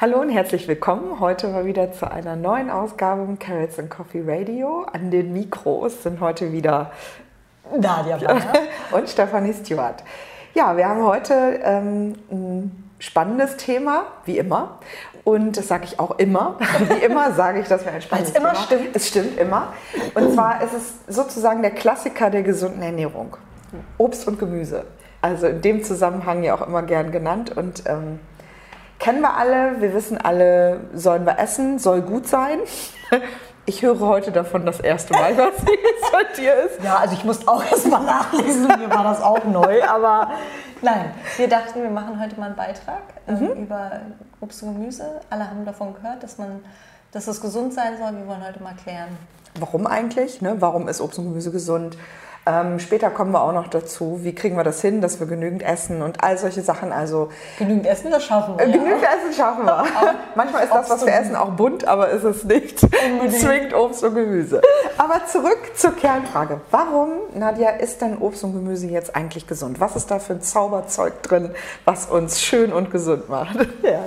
[0.00, 1.20] Hallo und herzlich willkommen.
[1.20, 4.86] Heute mal wieder zu einer neuen Ausgabe im Carrots and Coffee Radio.
[4.90, 6.90] An den Mikros sind heute wieder
[7.78, 8.54] Nadia Blanner
[8.92, 10.02] und Stefanie Stewart.
[10.54, 14.78] Ja, wir haben heute ähm, ein spannendes Thema, wie immer.
[15.22, 16.56] Und das sage ich auch immer.
[16.88, 18.96] Wie immer sage ich, dass wir ein spannendes immer Thema stimmt.
[18.96, 19.74] Es stimmt immer.
[20.14, 23.36] Und zwar ist es sozusagen der Klassiker der gesunden Ernährung.
[23.98, 24.86] Obst und Gemüse.
[25.20, 27.54] Also in dem Zusammenhang ja auch immer gern genannt.
[27.54, 28.18] Und ähm,
[29.00, 32.60] kennen wir alle, wir wissen alle, sollen wir essen, soll gut sein.
[33.66, 35.64] Ich höre heute davon das erste Mal, was es
[36.12, 36.82] bei dir ist.
[36.82, 40.30] Ja, also ich musste auch erst mal nachlesen, mir war das auch neu, aber
[40.82, 41.12] nein.
[41.36, 44.00] Wir dachten, wir machen heute mal einen Beitrag ähm, über
[44.40, 45.20] Obst und Gemüse.
[45.28, 46.64] Alle haben davon gehört, dass man,
[47.12, 48.16] dass es gesund sein soll.
[48.16, 49.16] Wir wollen heute mal klären.
[49.56, 50.40] Warum eigentlich?
[50.40, 50.56] Ne?
[50.58, 51.96] Warum ist Obst und Gemüse gesund?
[52.46, 55.62] Ähm, später kommen wir auch noch dazu, wie kriegen wir das hin, dass wir genügend
[55.62, 56.90] essen und all solche Sachen.
[56.90, 58.64] Also Genügend Essen, das schaffen wir.
[58.66, 59.84] äh, genügend Essen schaffen wir.
[60.34, 64.14] Manchmal ist das, was wir essen, auch bunt, aber ist es nicht zwingend Obst und
[64.14, 64.62] Gemüse.
[64.96, 66.60] Aber zurück zur Kernfrage.
[66.70, 69.78] Warum, Nadja, ist denn Obst und Gemüse jetzt eigentlich gesund?
[69.78, 71.50] Was ist da für ein Zauberzeug drin,
[71.84, 73.56] was uns schön und gesund macht?
[73.82, 74.04] Ja.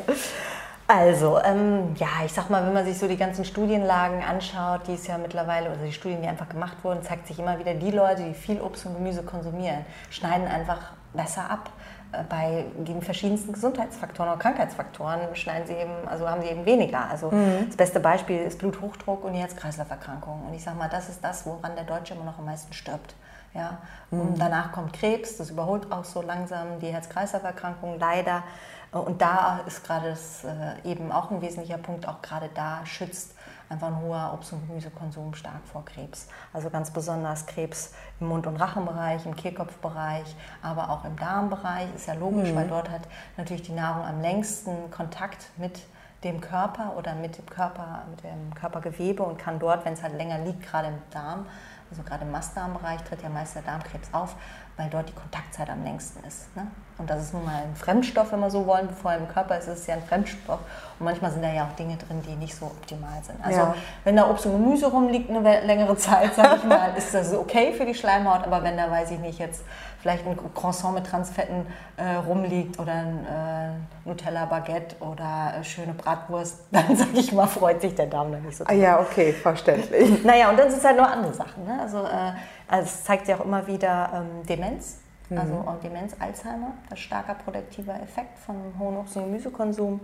[0.96, 4.94] Also, ähm, ja, ich sag mal, wenn man sich so die ganzen Studienlagen anschaut, die
[4.94, 7.90] es ja mittlerweile, oder die Studien, die einfach gemacht wurden, zeigt sich immer wieder, die
[7.90, 11.72] Leute, die viel Obst und Gemüse konsumieren, schneiden einfach besser ab.
[12.12, 17.10] Äh, Bei den verschiedensten Gesundheitsfaktoren oder Krankheitsfaktoren schneiden sie eben, also haben sie eben weniger.
[17.10, 17.34] Also
[17.66, 20.46] das beste Beispiel ist Bluthochdruck und die Herz-Kreislauf-Erkrankungen.
[20.46, 23.16] Und ich sag mal, das ist das, woran der Deutsche immer noch am meisten stirbt.
[23.54, 23.80] Ja?
[24.12, 28.44] Und danach kommt Krebs, das überholt auch so langsam die Herz-Kreislauf-Erkrankungen leider.
[28.92, 33.34] Und da ist gerade das äh, eben auch ein wesentlicher Punkt, auch gerade da schützt
[33.70, 36.28] einfach ein hoher Obst- und Gemüsekonsum stark vor Krebs.
[36.54, 41.88] Also ganz besonders Krebs im Mund- und Rachenbereich, im Kehlkopfbereich, aber auch im Darmbereich.
[41.96, 43.02] Ist ja logisch, weil dort hat
[43.36, 45.80] natürlich die Nahrung am längsten Kontakt mit
[46.24, 50.16] dem Körper oder mit dem Körper, mit dem Körpergewebe und kann dort, wenn es halt
[50.16, 51.46] länger liegt, gerade im Darm,
[51.94, 54.36] also gerade im Mastdarmbereich tritt ja meist der Darmkrebs auf,
[54.78, 56.56] weil dort die Kontaktzeit am längsten ist.
[56.56, 56.66] Ne?
[56.98, 59.58] Und das ist nun mal ein Fremdstoff, wenn wir so wollen, bevor er im Körper
[59.58, 60.60] ist, ist es ja ein Fremdstoff.
[61.00, 63.44] Und manchmal sind da ja auch Dinge drin, die nicht so optimal sind.
[63.44, 63.76] Also Ja.
[64.04, 67.74] wenn da Obst und Gemüse rumliegt eine längere Zeit, sage ich mal, ist das okay
[67.74, 68.44] für die Schleimhaut.
[68.46, 69.64] Aber wenn da, weiß ich nicht, jetzt
[70.02, 71.66] vielleicht ein Croissant mit Transfetten
[71.98, 77.82] äh, rumliegt oder ein äh, Nutella-Baguette oder äh, schöne Bratwurst, dann sage ich mal, freut
[77.82, 80.24] sich der Darm da nicht so Ah ja, okay, verständlich.
[80.24, 81.66] naja, und dann sind es halt noch andere Sachen.
[81.66, 81.80] Ne?
[81.82, 82.34] Also, äh,
[82.68, 85.00] also es zeigt sich auch immer wieder ähm, Demenz.
[85.36, 90.00] Also auch Demenz, Alzheimer, das starker protektiver Effekt von hohen Obst- und Gemüsekonsum.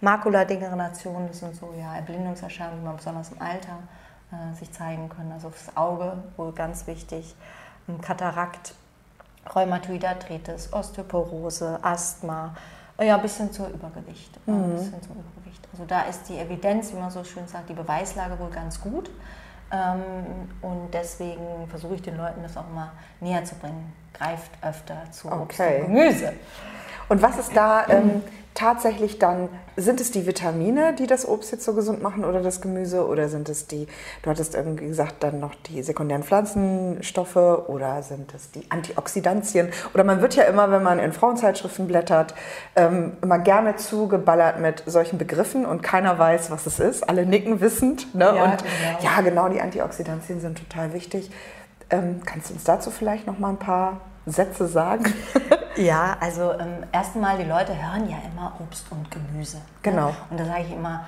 [0.00, 3.78] Makuladegeneration, das sind so ja, Erblindungserscheinungen, die man besonders im Alter
[4.30, 5.32] äh, sich zeigen können.
[5.32, 7.34] Also fürs Auge wohl ganz wichtig.
[8.02, 8.74] Katarakt,
[9.52, 12.54] Rheumatoid Arthritis, Osteoporose, Asthma,
[13.00, 14.36] ja, bis hin zur Übergewicht.
[14.46, 15.66] äh, Bis hin zum Übergewicht.
[15.72, 19.10] Also da ist die Evidenz, wie man so schön sagt, die Beweislage wohl ganz gut.
[19.70, 23.92] Ähm, und deswegen versuche ich den Leuten das auch immer näher zu bringen.
[24.14, 25.82] Greift öfter zu Obst Okay.
[25.82, 26.32] und Gemüse.
[27.08, 28.22] Und was ist da ähm,
[28.58, 32.60] tatsächlich dann, sind es die Vitamine, die das Obst jetzt so gesund machen oder das
[32.60, 33.86] Gemüse oder sind es die,
[34.22, 40.02] du hattest irgendwie gesagt, dann noch die sekundären Pflanzenstoffe oder sind es die Antioxidantien oder
[40.02, 42.34] man wird ja immer, wenn man in Frauenzeitschriften blättert,
[42.74, 47.60] ähm, immer gerne zugeballert mit solchen Begriffen und keiner weiß, was es ist, alle nicken
[47.60, 48.24] wissend ne?
[48.24, 48.98] Ja, und genau.
[49.02, 51.30] ja genau, die Antioxidantien sind total wichtig.
[51.90, 55.04] Ähm, kannst du uns dazu vielleicht noch mal ein paar Sätze sagen?
[55.78, 59.58] Ja, also ähm, erst einmal, die Leute hören ja immer Obst und Gemüse.
[59.82, 60.08] Genau.
[60.08, 60.16] Ne?
[60.30, 61.06] Und da sage ich immer,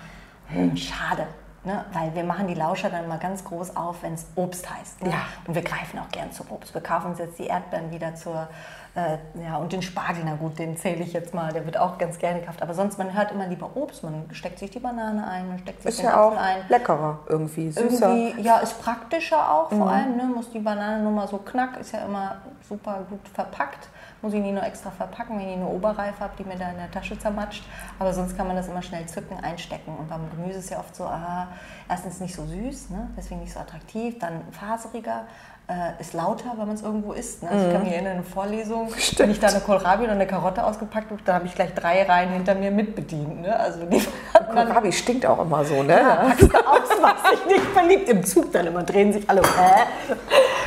[0.48, 1.26] hm, schade.
[1.62, 1.84] Ne?
[1.92, 5.02] Weil wir machen die Lauscher dann mal ganz groß auf, wenn es Obst heißt.
[5.02, 5.10] Ne?
[5.10, 5.18] Ja.
[5.46, 6.72] Und wir greifen auch gern zum Obst.
[6.72, 8.48] Wir kaufen uns jetzt die Erdbeeren wieder zur,
[8.94, 11.98] äh, ja, und den Spargel, na gut, den zähle ich jetzt mal, der wird auch
[11.98, 12.62] ganz gerne gekauft.
[12.62, 15.82] Aber sonst, man hört immer lieber Obst, man steckt sich die Banane ein, man steckt
[15.82, 16.62] sich Ist den ja auch ein.
[16.68, 18.08] leckerer irgendwie, süßer.
[18.08, 18.16] Mhm.
[18.16, 20.16] Irgendwie, ja, ist praktischer auch vor allem.
[20.16, 20.24] Ne?
[20.34, 23.88] Muss die Banane nur mal so knack, ist ja immer super gut verpackt.
[24.22, 26.76] Muss ich nie nur extra verpacken, wenn ich eine Oberreife habe, die mir da in
[26.76, 27.64] der Tasche zermatscht.
[27.98, 29.96] Aber sonst kann man das immer schnell zücken, einstecken.
[29.98, 31.48] Und beim Gemüse ist ja oft so, aha,
[31.88, 33.08] erstens nicht so süß, ne?
[33.16, 35.24] deswegen nicht so attraktiv, dann faseriger.
[35.68, 37.42] äh, ist lauter, wenn man es irgendwo isst.
[37.44, 37.48] Ne?
[37.48, 38.88] Also Ich kann mich erinnern, in einer Vorlesung,
[39.18, 42.02] wenn ich da eine Kohlrabi oder eine Karotte ausgepackt habe, da habe ich gleich drei
[42.02, 43.42] Reihen hinter mir mitbedient.
[43.42, 43.56] Ne?
[43.56, 44.02] Also die
[44.52, 45.96] Kohlrabi stinkt auch immer so, ne?
[45.98, 48.08] ja, packst du aus, was sich nicht verliebt.
[48.08, 49.42] Im Zug dann immer drehen sich alle.
[49.42, 50.14] Hä?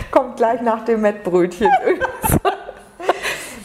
[0.10, 1.68] Kommt gleich nach dem Mettbrötchen.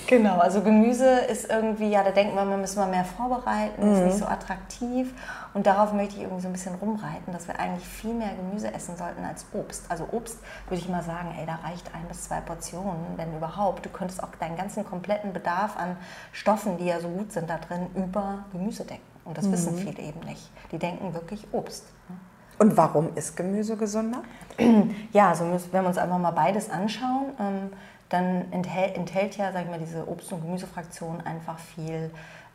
[0.09, 4.05] Genau, also Gemüse ist irgendwie, ja, da denkt man, man müssen wir mehr vorbereiten, ist
[4.05, 5.13] nicht so attraktiv.
[5.53, 8.73] Und darauf möchte ich irgendwie so ein bisschen rumreiten, dass wir eigentlich viel mehr Gemüse
[8.73, 9.85] essen sollten als Obst.
[9.91, 13.85] Also Obst würde ich mal sagen, ey, da reicht ein bis zwei Portionen, wenn überhaupt.
[13.85, 15.99] Du könntest auch deinen ganzen kompletten Bedarf an
[16.33, 19.03] Stoffen, die ja so gut sind da drin, über Gemüse decken.
[19.27, 19.53] Und das mhm.
[19.53, 20.51] wissen viele eben nicht.
[20.73, 21.85] Die denken wirklich Obst.
[22.09, 22.17] Ne?
[22.59, 24.23] Und warum ist Gemüse gesünder?
[25.13, 27.71] Ja, also wenn wir uns einfach mal beides anschauen, ähm,
[28.09, 32.11] dann enthält, enthält ja, sag ich mal, diese Obst- und Gemüsefraktion einfach viel,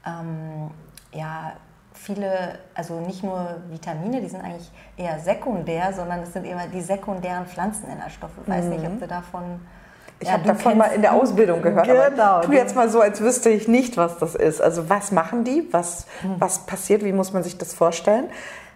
[0.05, 0.71] ähm,
[1.11, 1.53] ja,
[1.93, 6.81] viele, also nicht nur Vitamine, die sind eigentlich eher sekundär, sondern es sind immer die
[6.81, 8.31] sekundären Pflanzeninhaltsstoffe.
[8.41, 8.71] Ich weiß mhm.
[8.71, 9.59] nicht, ob du davon
[10.19, 13.19] ich ja, habe davon mal in der Ausbildung gehört, genau, tu jetzt mal so, als
[13.19, 14.61] wüsste ich nicht, was das ist.
[14.61, 15.67] Also was machen die?
[15.71, 16.35] Was, hm.
[16.39, 17.03] was passiert?
[17.03, 18.29] Wie muss man sich das vorstellen?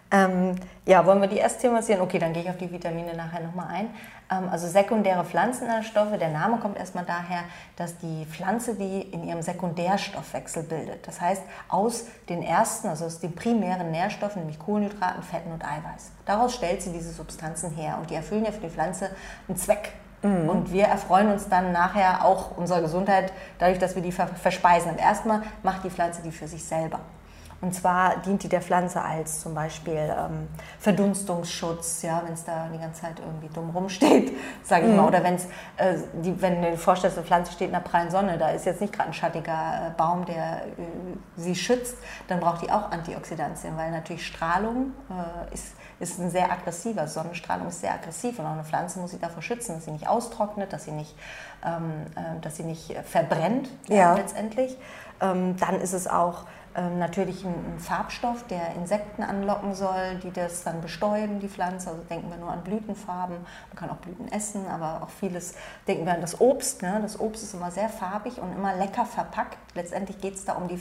[0.10, 0.56] Ähm,
[0.86, 2.02] ja, wollen wir die erst thematisieren?
[2.02, 3.90] Okay, dann gehe ich auf die Vitamine nachher nochmal ein.
[4.32, 7.42] Ähm, also sekundäre Pflanzeninhaltsstoffe, der Name kommt erstmal daher,
[7.76, 11.06] dass die Pflanze die in ihrem Sekundärstoffwechsel bildet.
[11.08, 16.12] Das heißt, aus den ersten, also aus den primären Nährstoffen, nämlich Kohlenhydraten, Fetten und Eiweiß.
[16.26, 19.10] Daraus stellt sie diese Substanzen her und die erfüllen ja für die Pflanze
[19.48, 19.92] einen Zweck.
[20.24, 20.50] Mhm.
[20.50, 24.92] Und wir erfreuen uns dann nachher auch unserer Gesundheit dadurch, dass wir die verspeisen.
[24.92, 27.02] Und erstmal macht die Pflanze die für sich selber.
[27.60, 30.48] Und zwar dient die der Pflanze als zum Beispiel ähm,
[30.80, 34.32] Verdunstungsschutz, ja, wenn es da die ganze Zeit irgendwie dumm rumsteht,
[34.64, 34.98] sage ich mhm.
[34.98, 35.08] mal.
[35.08, 35.46] Oder wenn's,
[35.78, 38.66] äh, die, wenn du dir vorstellst, eine Pflanze steht in der prallen Sonne, da ist
[38.66, 40.84] jetzt nicht gerade ein schattiger äh, Baum, der äh,
[41.36, 46.52] sie schützt, dann braucht die auch Antioxidantien, weil natürlich Strahlung äh, ist, ist ein sehr
[46.52, 49.92] aggressiver, Sonnenstrahlung ist sehr aggressiv und auch eine Pflanze muss sich davor schützen, dass sie
[49.92, 51.16] nicht austrocknet, dass sie nicht,
[51.66, 54.14] ähm, äh, dass sie nicht verbrennt ja.
[54.14, 54.78] letztendlich.
[55.20, 56.46] Ähm, dann ist es auch
[56.78, 61.90] ähm, natürlich ein, Farbstoff, der Insekten anlocken soll, die das dann bestäuben, die Pflanze.
[61.90, 63.36] Also denken wir nur an Blütenfarben.
[63.36, 65.56] Man kann auch Blüten essen, aber auch vieles
[65.88, 66.84] denken wir an das Obst.
[66.84, 67.00] Ne?
[67.02, 69.58] Das Obst ist immer sehr farbig und immer lecker verpackt.
[69.74, 70.80] Letztendlich geht es da um die,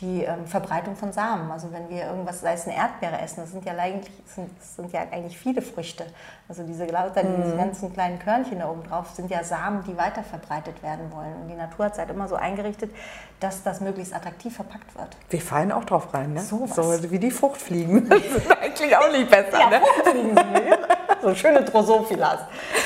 [0.00, 1.50] die ähm, Verbreitung von Samen.
[1.50, 4.92] Also wenn wir irgendwas, sei es eine Erdbeere essen, das sind ja eigentlich, sind, sind
[4.92, 6.06] ja eigentlich viele Früchte.
[6.48, 7.42] Also diese, lauter, mhm.
[7.42, 11.34] diese ganzen kleinen Körnchen da oben drauf sind ja Samen, die weiter verbreitet werden wollen.
[11.42, 12.92] Und die Natur hat es halt immer so eingerichtet,
[13.40, 15.16] dass das möglichst attraktiv verpackt wird.
[15.30, 16.42] Wir fallen auch drauf rein, ne?
[16.42, 18.08] So, so wie die Fruchtfliegen.
[18.18, 19.80] Das ist eigentlich auch nicht besser, ja, ne?
[19.80, 20.78] Fruchtfliegen sind
[21.22, 22.40] So schöne Drosophilas,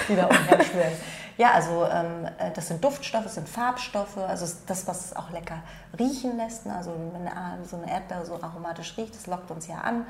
[0.09, 0.93] die da umherschwirren.
[1.43, 5.29] Ja, also ähm, äh, das sind Duftstoffe, das sind Farbstoffe, also das, was es auch
[5.31, 5.57] lecker
[5.99, 6.67] riechen lässt.
[6.67, 6.77] Ne?
[6.77, 7.29] Also wenn
[7.67, 10.07] so eine Erdbeere so aromatisch riecht, das lockt uns ja an.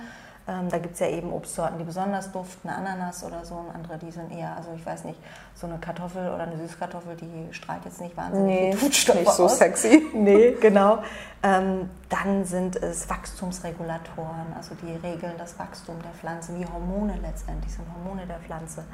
[0.46, 3.96] Ähm, da gibt es ja eben Obstsorten, die besonders duften, Ananas oder so, und andere,
[3.96, 5.18] die sind eher, also ich weiß nicht,
[5.54, 9.32] so eine Kartoffel oder eine Süßkartoffel, die strahlt jetzt nicht wahnsinnig nee, viel Duftstoffe nicht
[9.32, 9.56] so aus.
[9.56, 10.10] sexy.
[10.12, 10.98] Nee, genau.
[11.42, 17.72] Ähm, dann sind es Wachstumsregulatoren, also die regeln das Wachstum der Pflanze, wie Hormone letztendlich
[17.72, 18.84] sind Hormone der Pflanze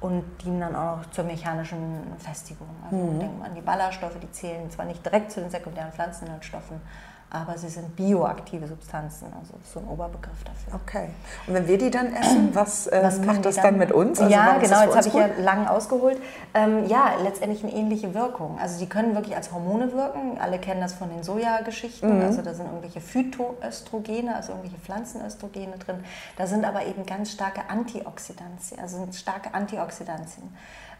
[0.00, 2.68] und dienen dann auch zur mechanischen Festigung.
[2.84, 3.20] Also mhm.
[3.20, 6.80] denken wir an die Ballaststoffe, die zählen zwar nicht direkt zu den sekundären Pflanzeninhaltsstoffen,
[7.30, 10.80] aber sie sind bioaktive Substanzen, also so ein Oberbegriff dafür.
[10.82, 11.10] Okay.
[11.46, 14.18] Und wenn wir die dann essen, was, äh, was macht das dann, dann, mit uns?
[14.18, 16.18] Also ja, genau, jetzt habe ich ja lang ausgeholt.
[16.54, 18.58] Ähm, ja, letztendlich eine ähnliche Wirkung.
[18.58, 20.38] Also die können wirklich als Hormone wirken.
[20.40, 22.16] Alle kennen das von den Sojageschichten.
[22.16, 22.24] Mhm.
[22.24, 26.04] Also da sind irgendwelche Phytoöstrogene, also irgendwelche Pflanzenöstrogene drin.
[26.36, 30.48] Da sind aber eben ganz starke Antioxidantien, also sind starke Antioxidantien.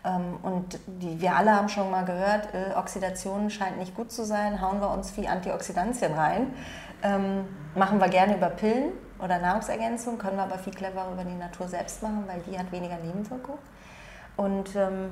[0.05, 4.25] Ähm, und die, wir alle haben schon mal gehört, äh, Oxidation scheint nicht gut zu
[4.25, 6.53] sein, hauen wir uns viel Antioxidantien rein.
[7.03, 8.93] Ähm, machen wir gerne über Pillen
[9.23, 12.71] oder Nahrungsergänzung, können wir aber viel cleverer über die Natur selbst machen, weil die hat
[12.73, 13.59] weniger Nebenwirkungen.
[14.37, 15.11] Und ähm,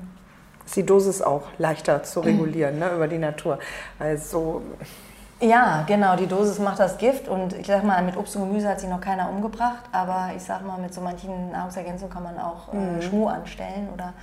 [0.65, 3.59] ist die Dosis auch leichter zu regulieren ne, über die Natur.
[3.99, 4.63] Also
[5.41, 8.69] ja, genau, die Dosis macht das Gift und ich sag mal, mit Obst und Gemüse
[8.69, 12.39] hat sich noch keiner umgebracht, aber ich sag mal, mit so manchen Nahrungsergänzungen kann man
[12.39, 13.03] auch äh, mhm.
[13.03, 14.15] Schmuh anstellen oder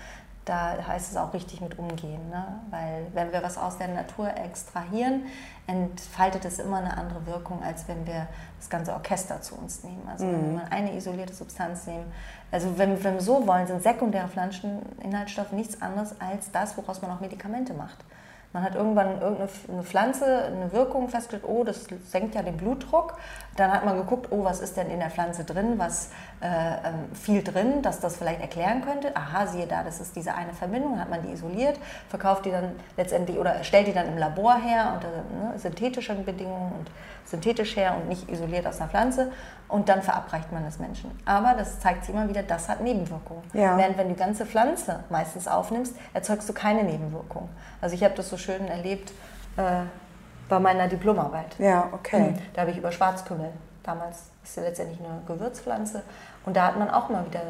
[0.46, 2.30] da heißt es auch richtig mit umgehen.
[2.30, 2.46] Ne?
[2.70, 5.24] Weil wenn wir was aus der Natur extrahieren,
[5.68, 8.28] entfaltet es immer eine andere Wirkung, als wenn wir
[8.60, 10.08] das ganze Orchester zu uns nehmen.
[10.10, 10.34] Also mhm.
[10.34, 12.12] wenn wir eine isolierte Substanz nehmen.
[12.52, 17.12] Also wenn, wenn wir so wollen, sind sekundäre Pflanzeninhaltsstoffe nichts anderes als das, woraus man
[17.12, 17.98] auch Medikamente macht.
[18.54, 19.50] Man hat irgendwann irgendeine
[19.82, 23.18] Pflanze, eine Wirkung festgestellt, oh, das senkt ja den Blutdruck.
[23.56, 26.12] Dann hat man geguckt, oh, was ist denn in der Pflanze drin, was
[26.44, 29.16] äh, ähm, viel drin, dass das vielleicht erklären könnte.
[29.16, 32.72] Aha, siehe da, das ist diese eine Verbindung, hat man die isoliert, verkauft die dann
[32.98, 36.92] letztendlich oder stellt die dann im Labor her unter ne, synthetischen Bedingungen und
[37.24, 39.32] synthetisch her und nicht isoliert aus einer Pflanze
[39.70, 41.12] und dann verabreicht man das Menschen.
[41.24, 43.44] Aber das zeigt sich immer wieder, das hat Nebenwirkungen.
[43.54, 43.78] Ja.
[43.78, 47.48] Während wenn du die ganze Pflanze meistens aufnimmst, erzeugst du keine Nebenwirkungen.
[47.80, 49.14] Also ich habe das so schön erlebt
[49.56, 49.84] äh,
[50.50, 51.58] bei meiner Diplomarbeit.
[51.58, 52.34] Ja, okay.
[52.54, 53.50] Da habe ich über Schwarzkümmel,
[53.84, 56.04] damals ist ja letztendlich eine Gewürzpflanze,
[56.46, 57.42] und da hat man auch mal wieder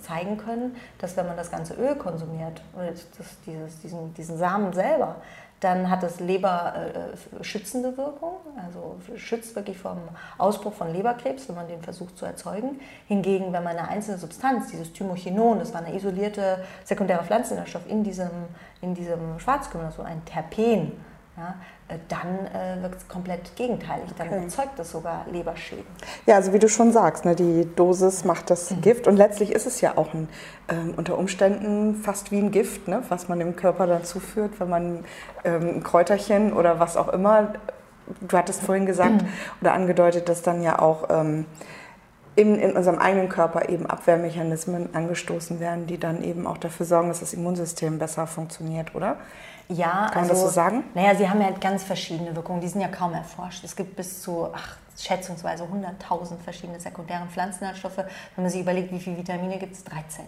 [0.00, 3.06] zeigen können, dass wenn man das ganze Öl konsumiert, oder das,
[3.46, 5.16] dieses, diesen, diesen Samen selber,
[5.60, 9.96] dann hat es leberschützende äh, Wirkung, also schützt wirklich vom
[10.36, 12.78] Ausbruch von Leberkrebs, wenn man den versucht zu erzeugen.
[13.08, 18.04] Hingegen, wenn man eine einzelne Substanz, dieses Thymochinon, das war eine isolierte sekundäre Pflanzeninhaltsstoff in
[18.04, 18.30] diesem,
[18.82, 20.92] in diesem Schwarzkümmel, so ein Terpen,
[21.38, 21.52] ja, äh,
[22.08, 24.10] dann äh, wirkt es komplett gegenteilig.
[24.18, 24.42] Dann okay.
[24.42, 25.86] erzeugt es sogar Leberschäden.
[26.26, 28.80] Ja, also wie du schon sagst, ne, die Dosis macht das mhm.
[28.80, 30.28] Gift und letztlich ist es ja auch ein,
[30.68, 34.68] ähm, unter Umständen fast wie ein Gift, ne, was man dem Körper dann zuführt, wenn
[34.68, 35.04] man
[35.44, 37.52] ähm, ein Kräuterchen oder was auch immer,
[38.20, 39.28] du hattest vorhin gesagt mhm.
[39.60, 41.46] oder angedeutet, dass dann ja auch ähm,
[42.34, 47.08] in, in unserem eigenen Körper eben Abwehrmechanismen angestoßen werden, die dann eben auch dafür sorgen,
[47.08, 49.16] dass das Immunsystem besser funktioniert, oder?
[49.68, 50.84] Ja, Kann man das so also, sagen?
[50.94, 53.64] Naja, sie haben ja ganz verschiedene Wirkungen, die sind ja kaum erforscht.
[53.64, 57.98] Es gibt bis zu, ach, schätzungsweise 100.000 verschiedene sekundären Pflanzeninhaltsstoffe.
[57.98, 60.24] Wenn man sich überlegt, wie viele Vitamine gibt es, 13.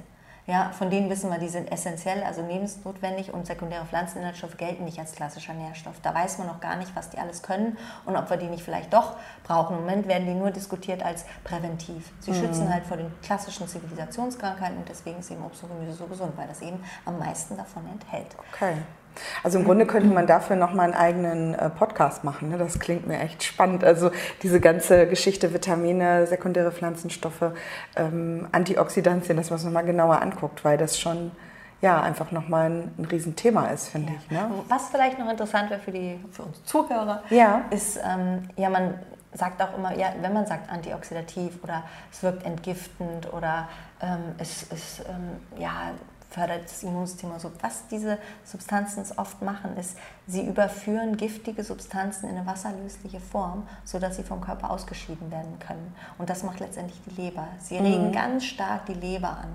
[0.48, 4.98] Ja, von denen wissen wir, die sind essentiell, also lebensnotwendig und sekundäre Pflanzeninhaltsstoffe gelten nicht
[4.98, 5.96] als klassischer Nährstoff.
[6.02, 7.76] Da weiß man noch gar nicht, was die alles können
[8.06, 9.76] und ob wir die nicht vielleicht doch brauchen.
[9.76, 12.10] Im Moment werden die nur diskutiert als präventiv.
[12.20, 12.36] Sie mhm.
[12.36, 16.32] schützen halt vor den klassischen Zivilisationskrankheiten und deswegen ist eben Obst und Gemüse so gesund,
[16.36, 18.34] weil das eben am meisten davon enthält.
[18.50, 18.72] Okay.
[19.42, 22.50] Also im Grunde könnte man dafür nochmal einen eigenen äh, Podcast machen.
[22.50, 22.58] Ne?
[22.58, 23.84] Das klingt mir echt spannend.
[23.84, 24.10] Also
[24.42, 27.52] diese ganze Geschichte Vitamine, sekundäre Pflanzenstoffe,
[27.96, 31.32] ähm, Antioxidantien, dass man es nochmal genauer anguckt, weil das schon
[31.80, 34.18] ja, einfach nochmal ein, ein Riesenthema ist, finde ja.
[34.18, 34.30] ich.
[34.30, 34.50] Ne?
[34.68, 37.62] Was vielleicht noch interessant wäre für, die, für uns Zuhörer, ja.
[37.70, 38.94] ist, ähm, ja, man
[39.32, 43.68] sagt auch immer, ja, wenn man sagt antioxidativ oder es wirkt entgiftend oder
[44.00, 45.92] ähm, es ist, ähm, ja,
[46.30, 47.32] fördert das Immunsystem.
[47.32, 53.66] Also was diese Substanzen oft machen, ist, sie überführen giftige Substanzen in eine wasserlösliche Form,
[53.84, 55.94] sodass sie vom Körper ausgeschieden werden können.
[56.18, 57.48] Und das macht letztendlich die Leber.
[57.58, 58.12] Sie regen mhm.
[58.12, 59.54] ganz stark die Leber an.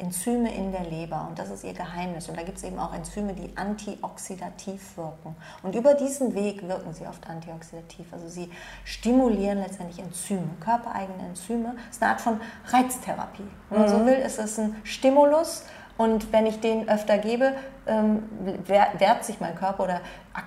[0.00, 2.28] Enzyme in der Leber und das ist ihr Geheimnis.
[2.28, 5.36] Und da gibt es eben auch Enzyme, die antioxidativ wirken.
[5.62, 8.06] Und über diesen Weg wirken sie oft antioxidativ.
[8.12, 8.50] Also sie
[8.84, 11.74] stimulieren letztendlich Enzyme, körpereigene Enzyme.
[11.76, 13.48] Das ist eine Art von Reiztherapie.
[13.68, 14.06] Wenn man so mhm.
[14.06, 15.64] will, ist es ein Stimulus,
[16.00, 17.52] und wenn ich den öfter gebe,
[17.86, 18.22] ähm,
[18.66, 20.00] wehrt sich mein Körper oder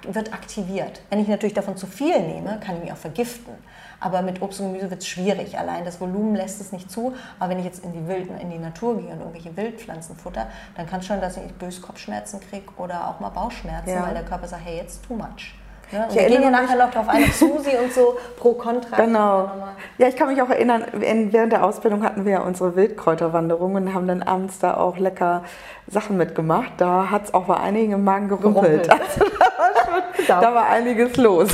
[0.07, 1.03] wird aktiviert.
[1.11, 3.53] Wenn ich natürlich davon zu viel nehme, kann ich mich auch vergiften.
[3.99, 5.59] Aber mit Obst und Gemüse wird es schwierig.
[5.59, 7.13] Allein das Volumen lässt es nicht zu.
[7.37, 10.47] Aber wenn ich jetzt in die, Wilden, in die Natur gehe und irgendwelche Wildpflanzen futter,
[10.75, 14.07] dann kann es schon, dass ich böse Kopfschmerzen kriege oder auch mal Bauchschmerzen, ja.
[14.07, 15.53] weil der Körper sagt, hey, jetzt too much.
[15.91, 18.95] Ja, wir gehen ja nachher noch darauf ein, Susi und so pro Kontra.
[18.97, 19.51] Genau.
[19.97, 23.93] Ja, ich kann mich auch erinnern, während der Ausbildung hatten wir ja unsere Wildkräuterwanderung und
[23.93, 25.43] haben dann abends da auch lecker
[25.87, 26.73] Sachen mitgemacht.
[26.77, 28.89] Da hat es auch bei einigen im Magen gerumpelt.
[29.03, 31.49] Also, da, war schon, da war einiges los.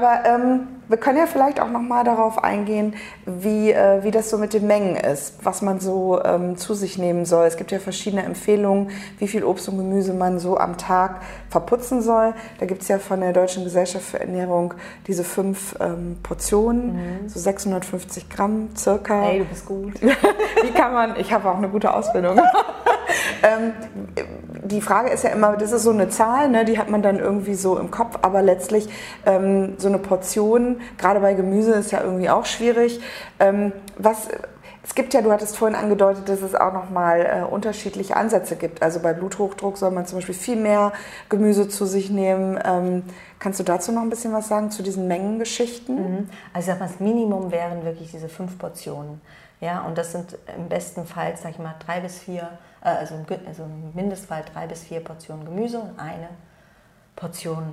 [0.00, 2.94] Aber ähm, wir können ja vielleicht auch noch mal darauf eingehen,
[3.26, 6.96] wie, äh, wie das so mit den Mengen ist, was man so ähm, zu sich
[6.96, 7.46] nehmen soll.
[7.46, 12.00] Es gibt ja verschiedene Empfehlungen, wie viel Obst und Gemüse man so am Tag verputzen
[12.00, 12.32] soll.
[12.60, 14.72] Da gibt es ja von der Deutschen Gesellschaft für Ernährung
[15.06, 17.28] diese fünf ähm, Portionen, mhm.
[17.28, 19.20] so 650 Gramm circa.
[19.20, 20.00] Hey, du bist gut.
[20.00, 22.40] wie kann man, ich habe auch eine gute Ausbildung.
[23.42, 23.72] ähm,
[24.62, 27.18] die Frage ist ja immer, das ist so eine Zahl, ne, die hat man dann
[27.18, 28.88] irgendwie so im Kopf, aber letztlich
[29.26, 33.00] ähm, so eine Portion, gerade bei Gemüse ist ja irgendwie auch schwierig.
[33.38, 34.28] Ähm, was,
[34.82, 38.82] es gibt ja, du hattest vorhin angedeutet, dass es auch nochmal äh, unterschiedliche Ansätze gibt.
[38.82, 40.92] Also bei Bluthochdruck soll man zum Beispiel viel mehr
[41.28, 42.58] Gemüse zu sich nehmen.
[42.64, 43.04] Ähm,
[43.38, 45.96] kannst du dazu noch ein bisschen was sagen, zu diesen Mengengeschichten?
[45.96, 46.28] Mhm.
[46.52, 49.20] Also ich sag mal, das Minimum wären wirklich diese fünf Portionen.
[49.60, 53.14] Ja, und das sind im besten Fall, sag ich mal, drei bis vier äh, also,
[53.46, 56.28] also im Mindestfall drei bis vier Portionen Gemüse und eine
[57.16, 57.72] Portion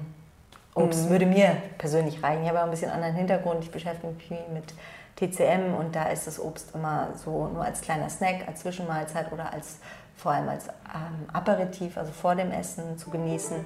[0.75, 1.09] Obst mhm.
[1.09, 2.43] würde mir persönlich reichen.
[2.43, 3.63] Ich habe ein bisschen anderen Hintergrund.
[3.63, 4.73] Ich beschäftige mich viel mit
[5.15, 9.51] TCM und da ist das Obst immer so nur als kleiner Snack, als Zwischenmahlzeit oder
[9.51, 9.79] als
[10.15, 13.57] vor allem als ähm, Aperitif, also vor dem Essen zu genießen.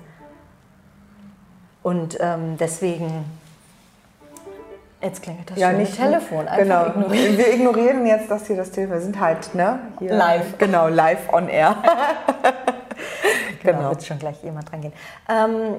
[1.83, 3.25] Und ähm, deswegen
[5.01, 6.47] Jetzt klingelt das ja, nicht Telefon.
[6.47, 6.85] Einfach genau.
[6.87, 7.37] Ignorieren.
[7.37, 8.97] Wir ignorieren jetzt, dass hier das Telefon.
[8.97, 10.57] Wir sind halt ne, hier live.
[10.59, 11.75] Genau, live on air.
[13.63, 13.89] genau, genau.
[13.89, 14.93] wird schon gleich jemand dran gehen.
[15.27, 15.77] Ähm,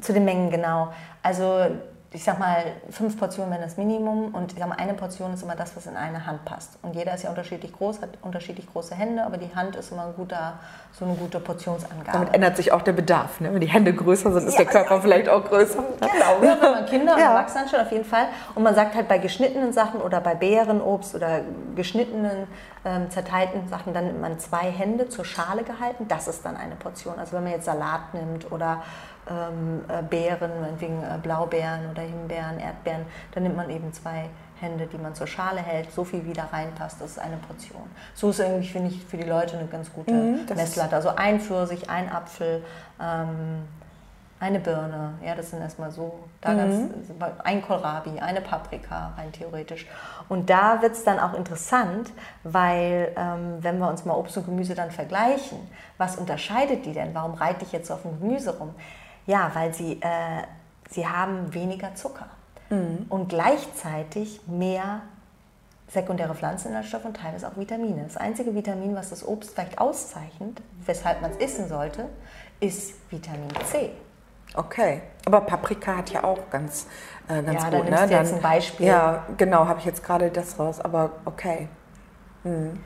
[0.00, 0.92] zu den Mengen genau.
[1.22, 1.66] Also
[2.10, 5.42] ich sag mal, fünf Portionen wären das Minimum und ich sag mal, eine Portion ist
[5.42, 6.78] immer das, was in eine Hand passt.
[6.80, 10.06] Und jeder ist ja unterschiedlich groß, hat unterschiedlich große Hände, aber die Hand ist immer
[10.06, 10.54] ein guter,
[10.98, 12.12] so eine gute Portionsangabe.
[12.12, 13.40] Damit ändert sich auch der Bedarf.
[13.40, 13.52] Ne?
[13.52, 15.84] Wenn die Hände größer sind, ist ja, der Körper ja, vielleicht auch größer.
[16.00, 18.28] Genau, ja, wenn man Kinder und Erwachsene schon auf jeden Fall.
[18.54, 21.42] Und man sagt halt bei geschnittenen Sachen oder bei Beerenobst oder
[21.76, 22.46] geschnittenen,
[22.86, 26.08] ähm, zerteilten Sachen, dann nimmt man zwei Hände zur Schale gehalten.
[26.08, 27.18] Das ist dann eine Portion.
[27.18, 28.82] Also wenn man jetzt Salat nimmt oder
[29.28, 34.28] ähm, äh, Beeren, meinetwegen äh, Blaubeeren oder Himbeeren, Erdbeeren, dann nimmt man eben zwei
[34.60, 37.82] Hände, die man zur Schale hält, so viel wie da reinpasst, das ist eine Portion.
[38.14, 40.96] So ist irgendwie, finde ich, für die Leute eine ganz gute mhm, Messlatte.
[40.96, 42.64] Also ein Pfirsich, ein Apfel,
[43.00, 43.62] ähm,
[44.40, 46.56] eine Birne, ja, das sind erstmal so, da mhm.
[46.58, 49.86] ganz, ein Kohlrabi, eine Paprika, rein theoretisch.
[50.28, 52.10] Und da wird es dann auch interessant,
[52.44, 55.58] weil ähm, wenn wir uns mal Obst und Gemüse dann vergleichen,
[55.98, 57.14] was unterscheidet die denn?
[57.14, 58.74] Warum reite ich jetzt auf dem Gemüse rum?
[59.28, 60.42] Ja, weil sie, äh,
[60.90, 62.28] sie haben weniger Zucker
[62.70, 63.04] mhm.
[63.10, 65.02] und gleichzeitig mehr
[65.86, 68.04] sekundäre Pflanzeninhaltsstoffe und teilweise auch Vitamine.
[68.04, 72.08] Das einzige Vitamin, was das Obst vielleicht auszeichnet, weshalb man es essen sollte,
[72.60, 73.90] ist Vitamin C.
[74.54, 76.86] Okay, aber Paprika hat ja auch ganz,
[77.28, 77.90] äh, ganz ja, gut.
[77.90, 78.08] Dann ne?
[78.08, 78.86] du jetzt ein Beispiel.
[78.86, 81.68] Ja, genau, habe ich jetzt gerade das raus, aber okay.
[82.48, 82.78] Hm.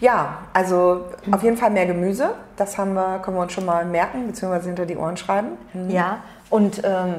[0.00, 2.34] Ja, also auf jeden Fall mehr Gemüse.
[2.56, 5.58] Das haben wir, können wir uns schon mal merken, beziehungsweise hinter die Ohren schreiben.
[5.72, 5.90] Hm.
[5.90, 6.18] Ja,
[6.50, 7.16] und ähm,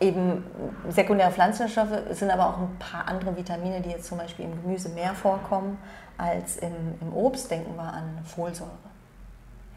[0.00, 0.44] eben
[0.90, 4.88] sekundäre Pflanzenstoffe sind aber auch ein paar andere Vitamine, die jetzt zum Beispiel im Gemüse
[4.90, 5.78] mehr vorkommen
[6.18, 7.50] als im, im Obst.
[7.50, 8.70] Denken wir an Folsäure.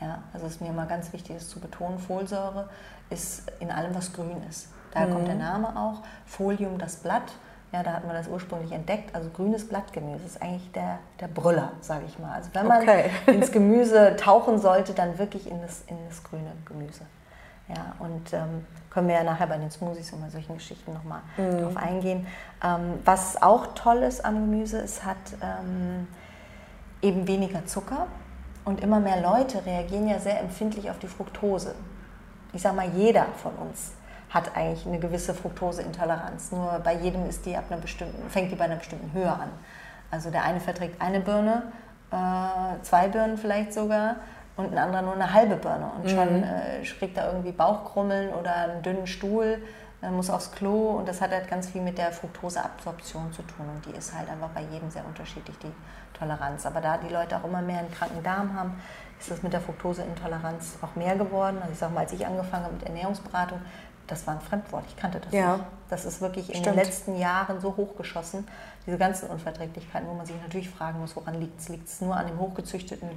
[0.01, 2.00] Ja, also es ist mir immer ganz wichtig, das zu betonen.
[2.00, 2.70] Folsäure
[3.10, 4.70] ist in allem, was grün ist.
[4.91, 5.13] Daher mhm.
[5.13, 6.01] kommt der Name auch.
[6.25, 7.32] Folium, das Blatt.
[7.74, 9.13] Ja, da hat man das ursprünglich entdeckt.
[9.13, 12.31] Also grünes Blattgemüse ist eigentlich der, der Brüller, sage ich mal.
[12.33, 13.09] Also wenn man okay.
[13.27, 17.01] ins Gemüse tauchen sollte, dann wirklich in das, in das grüne Gemüse.
[17.67, 21.19] Ja, und ähm, können wir ja nachher bei den Smoothies und bei solchen Geschichten nochmal
[21.36, 21.62] mhm.
[21.62, 22.25] drauf eingehen.
[22.63, 26.07] Ähm, was auch toll ist am Gemüse, es hat ähm,
[27.01, 28.07] eben weniger Zucker
[28.63, 31.75] und immer mehr Leute reagieren ja sehr empfindlich auf die Fructose.
[32.53, 33.91] Ich sage mal, jeder von uns
[34.38, 36.51] hat eigentlich eine gewisse Fructoseintoleranz.
[36.51, 39.50] Nur bei jedem ist die ab einer bestimmten, fängt die bei einer bestimmten Höhe an.
[40.12, 41.63] Also der eine verträgt eine Birne,
[42.12, 44.17] äh, zwei Birnen vielleicht sogar
[44.56, 46.44] und ein anderer nur eine halbe Birne und schon mhm.
[46.44, 49.62] äh, kriegt er irgendwie Bauchkrummeln oder einen dünnen Stuhl,
[50.01, 53.65] äh, muss aufs Klo und das hat halt ganz viel mit der Fructoseabsorption zu tun
[53.74, 55.72] und die ist halt einfach bei jedem sehr unterschiedlich, die
[56.17, 56.65] Toleranz.
[56.65, 58.82] Aber da die Leute auch immer mehr einen kranken Darm haben,
[59.20, 61.58] ist das mit der Fructoseintoleranz auch mehr geworden.
[61.60, 63.60] Also ich sage mal, als ich angefangen habe mit Ernährungsberatung,
[64.08, 65.58] das war ein Fremdwort, ich kannte das ja.
[65.58, 65.66] nicht.
[65.90, 66.68] Das ist wirklich in Stimmt.
[66.68, 68.48] den letzten Jahren so hochgeschossen,
[68.86, 71.70] diese ganzen Unverträglichkeiten, wo man sich natürlich fragen muss, woran liegt es?
[71.70, 73.10] Liegt es nur an dem hochgezüchteten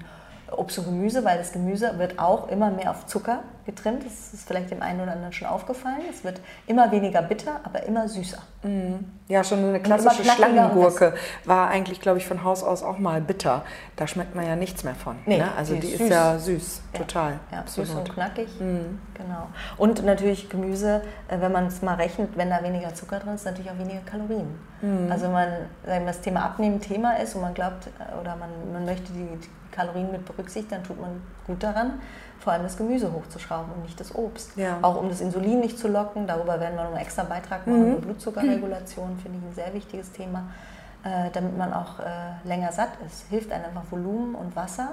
[0.56, 4.04] Obst und Gemüse, weil das Gemüse wird auch immer mehr auf Zucker getrimmt.
[4.04, 6.00] Das ist vielleicht dem einen oder anderen schon aufgefallen.
[6.10, 8.38] Es wird immer weniger bitter, aber immer süßer.
[8.62, 9.04] Mhm.
[9.28, 13.64] Ja, schon eine klassische Schlangengurke war eigentlich, glaube ich, von Haus aus auch mal bitter.
[13.96, 15.16] Da schmeckt man ja nichts mehr von.
[15.26, 15.48] Nee, ne?
[15.56, 16.98] Also die, die ist, ist, ja süß, ja.
[16.98, 17.40] total.
[17.52, 17.88] Ja, absolut.
[17.88, 18.48] süß und knackig.
[18.60, 18.98] Mhm.
[19.14, 19.48] Genau.
[19.76, 23.44] Und natürlich Gemüse, äh, wenn man es mal rechnet, wenn da weniger Zucker drin ist,
[23.44, 24.58] natürlich auch weniger Kalorien.
[24.82, 25.10] Mhm.
[25.10, 28.84] Also wenn man das Thema Abnehmen Thema ist und man glaubt äh, oder man, man
[28.84, 32.00] möchte die, die Kalorien mit berücksichtigt, dann tut man gut daran,
[32.38, 34.56] vor allem das Gemüse hochzuschrauben und nicht das Obst.
[34.56, 34.78] Ja.
[34.82, 37.96] Auch um das Insulin nicht zu locken, darüber werden wir noch einen extra Beitrag machen.
[37.96, 38.00] Mhm.
[38.00, 40.44] Blutzuckerregulation finde ich ein sehr wichtiges Thema,
[41.04, 43.26] äh, damit man auch äh, länger satt ist.
[43.28, 44.92] Hilft einem einfach Volumen und Wasser.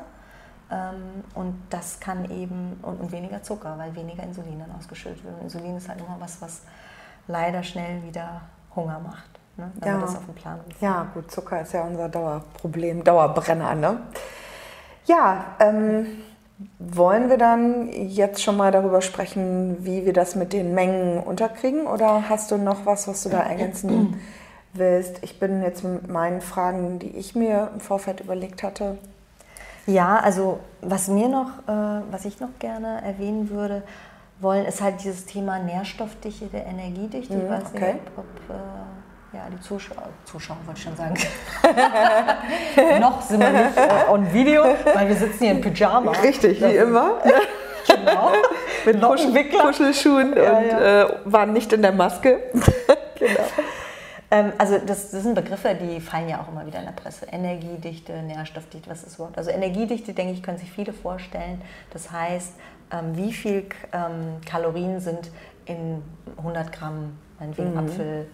[0.69, 5.35] Ähm, und das kann eben, und, und, weniger Zucker, weil weniger Insulin dann ausgeschüttet wird.
[5.35, 6.63] Und Insulin ist halt immer was, was
[7.27, 8.41] leider schnell wieder
[8.75, 9.29] Hunger macht.
[9.55, 9.71] Ne?
[9.79, 9.99] Wenn ja.
[9.99, 10.59] das auf dem Plan.
[10.81, 13.75] Ja, gut, Zucker ist ja unser Dauerproblem, Dauerbrenner.
[13.75, 14.01] Ne?
[15.07, 16.05] Ja, ähm,
[16.79, 21.87] wollen wir dann jetzt schon mal darüber sprechen, wie wir das mit den Mengen unterkriegen?
[21.87, 24.19] Oder hast du noch was, was du da ergänzen
[24.73, 25.23] willst?
[25.23, 28.97] Ich bin jetzt mit meinen Fragen, die ich mir im Vorfeld überlegt hatte.
[29.85, 33.83] Ja, also was mir noch, äh, was ich noch gerne erwähnen würde,
[34.39, 37.33] wollen, ist halt dieses Thema Nährstoffdichte, Energiedichte.
[37.33, 37.93] Mhm, ich weiß okay.
[37.93, 38.96] nicht, ob, ob äh,
[39.37, 41.15] ja, die Zuschauer, Zuschauer wollte ich schon sagen.
[42.99, 46.11] Noch sind wir nicht äh, on Video, weil wir sitzen hier in Pyjama.
[46.11, 47.21] Richtig, das wie immer.
[48.83, 49.15] genau.
[49.31, 51.03] Mit Kuschelschuhen ja, und ja.
[51.03, 52.39] Äh, waren nicht in der Maske.
[53.19, 53.43] genau.
[54.31, 57.27] Ähm, also das, das, sind Begriffe, die fallen ja auch immer wieder in der Presse.
[57.31, 59.37] Energiedichte, Nährstoffdichte, was ist das Wort?
[59.37, 61.61] Also Energiedichte, denke ich, können sich viele vorstellen.
[61.93, 62.53] Das heißt,
[62.91, 65.31] ähm, wie viel ähm, Kalorien sind
[65.65, 66.01] in
[66.37, 67.77] 100 Gramm, meinetwegen mhm.
[67.77, 68.27] Apfel,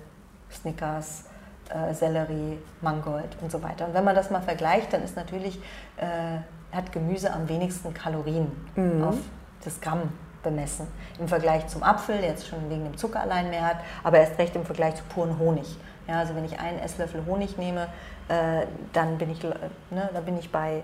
[0.53, 1.25] Snickers,
[1.69, 3.87] äh, Sellerie, Mangold und so weiter.
[3.87, 5.59] Und wenn man das mal vergleicht, dann ist natürlich,
[5.97, 9.03] äh, hat Gemüse am wenigsten Kalorien mhm.
[9.03, 9.17] auf
[9.63, 10.09] das Gramm
[10.43, 10.87] bemessen.
[11.19, 14.37] Im Vergleich zum Apfel, der jetzt schon wegen dem Zucker allein mehr hat, aber erst
[14.37, 15.77] recht im Vergleich zu puren Honig.
[16.07, 17.87] Ja, also wenn ich einen Esslöffel Honig nehme,
[18.27, 19.53] äh, dann, bin ich, äh,
[19.89, 20.83] ne, dann bin ich bei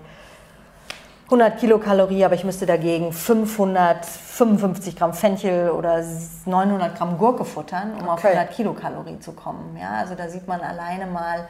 [1.30, 6.04] 100 Kilokalorien, aber ich müsste dagegen 555 Gramm Fenchel oder
[6.46, 8.10] 900 Gramm Gurke futtern, um okay.
[8.10, 9.78] auf 100 Kilokalorien zu kommen.
[9.80, 11.48] Ja, also da sieht man alleine mal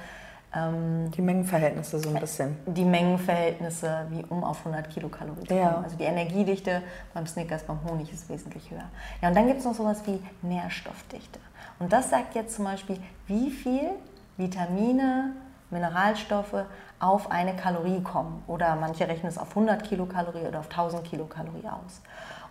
[0.53, 2.57] ähm, die Mengenverhältnisse so ein bisschen.
[2.65, 5.61] Die Mengenverhältnisse, wie um auf 100 Kilokalorien zu kommen.
[5.61, 5.81] Ja.
[5.81, 6.81] Also die Energiedichte
[7.13, 8.89] beim Snickers, beim Honig ist wesentlich höher.
[9.21, 11.39] Ja, und dann gibt es noch sowas wie Nährstoffdichte.
[11.79, 13.91] Und das sagt jetzt zum Beispiel, wie viel
[14.35, 15.35] Vitamine,
[15.69, 16.65] Mineralstoffe
[16.99, 18.43] auf eine Kalorie kommen.
[18.47, 22.01] Oder manche rechnen es auf 100 Kilokalorien oder auf 1000 Kilokalorien aus.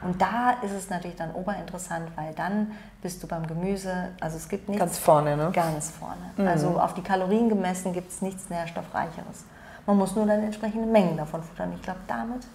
[0.01, 4.49] Und da ist es natürlich dann oberinteressant, weil dann bist du beim Gemüse, also es
[4.49, 4.81] gibt nichts.
[4.81, 5.51] Ganz vorne, ne?
[5.53, 6.31] Ganz vorne.
[6.37, 6.47] Mhm.
[6.47, 9.45] Also auf die Kalorien gemessen gibt es nichts Nährstoffreicheres.
[9.87, 11.73] Man muss nur dann entsprechende Mengen davon futtern.
[11.75, 12.47] Ich glaube, damit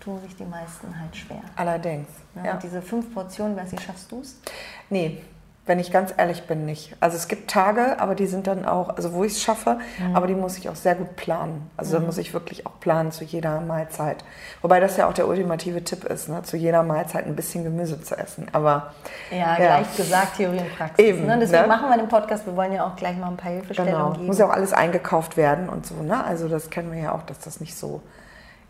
[0.00, 1.42] tun sich die meisten halt schwer.
[1.56, 2.08] Allerdings.
[2.34, 2.52] Ja, ja.
[2.54, 4.40] Und diese fünf Portionen, weiß ich, schaffst du es?
[4.88, 5.22] Nee,
[5.66, 6.96] wenn ich ganz ehrlich bin, nicht.
[7.00, 10.16] Also es gibt Tage, aber die sind dann auch, also wo ich es schaffe, mhm.
[10.16, 11.70] aber die muss ich auch sehr gut planen.
[11.76, 12.00] Also mhm.
[12.00, 14.24] da muss ich wirklich auch planen zu jeder Mahlzeit.
[14.62, 16.42] Wobei das ja auch der ultimative Tipp ist, ne?
[16.42, 18.48] zu jeder Mahlzeit ein bisschen Gemüse zu essen.
[18.52, 18.94] Aber
[19.30, 19.56] ja, ja.
[19.56, 21.04] gleich gesagt, Theorie und Praxis.
[21.04, 21.38] Eben, ne?
[21.38, 21.68] Deswegen ne?
[21.68, 24.12] machen wir den Podcast, wir wollen ja auch gleich mal ein paar Hilfestellungen genau.
[24.12, 24.26] geben.
[24.26, 25.96] Muss ja auch alles eingekauft werden und so.
[26.02, 26.24] Ne?
[26.24, 28.00] Also das kennen wir ja auch, dass das nicht so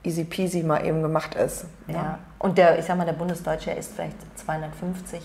[0.03, 1.65] easy peasy mal eben gemacht ist.
[1.87, 1.95] Ne?
[1.95, 5.23] Ja, und der, ich sag mal, der Bundesdeutsche isst vielleicht 250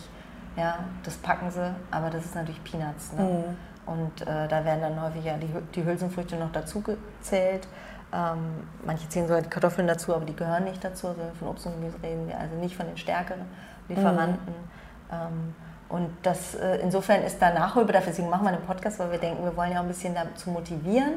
[0.57, 3.13] ja, das packen sie, aber das ist natürlich Peanuts.
[3.13, 3.23] Ne?
[3.23, 3.91] Mhm.
[3.91, 7.67] Und äh, da werden dann häufig ja die, die Hülsenfrüchte noch dazu gezählt.
[8.13, 11.09] Ähm, manche zählen sogar die Kartoffeln dazu, aber die gehören nicht dazu.
[11.09, 13.41] Also von Obst und Gemüse reden wir also nicht von den stärkeren
[13.87, 14.53] Lieferanten.
[14.53, 15.11] Mhm.
[15.11, 15.55] Ähm,
[15.89, 18.05] und das, äh, insofern ist da Nachholbedarf.
[18.05, 20.49] Deswegen machen wir einen Podcast, weil wir denken, wir wollen ja auch ein bisschen dazu
[20.49, 21.13] motivieren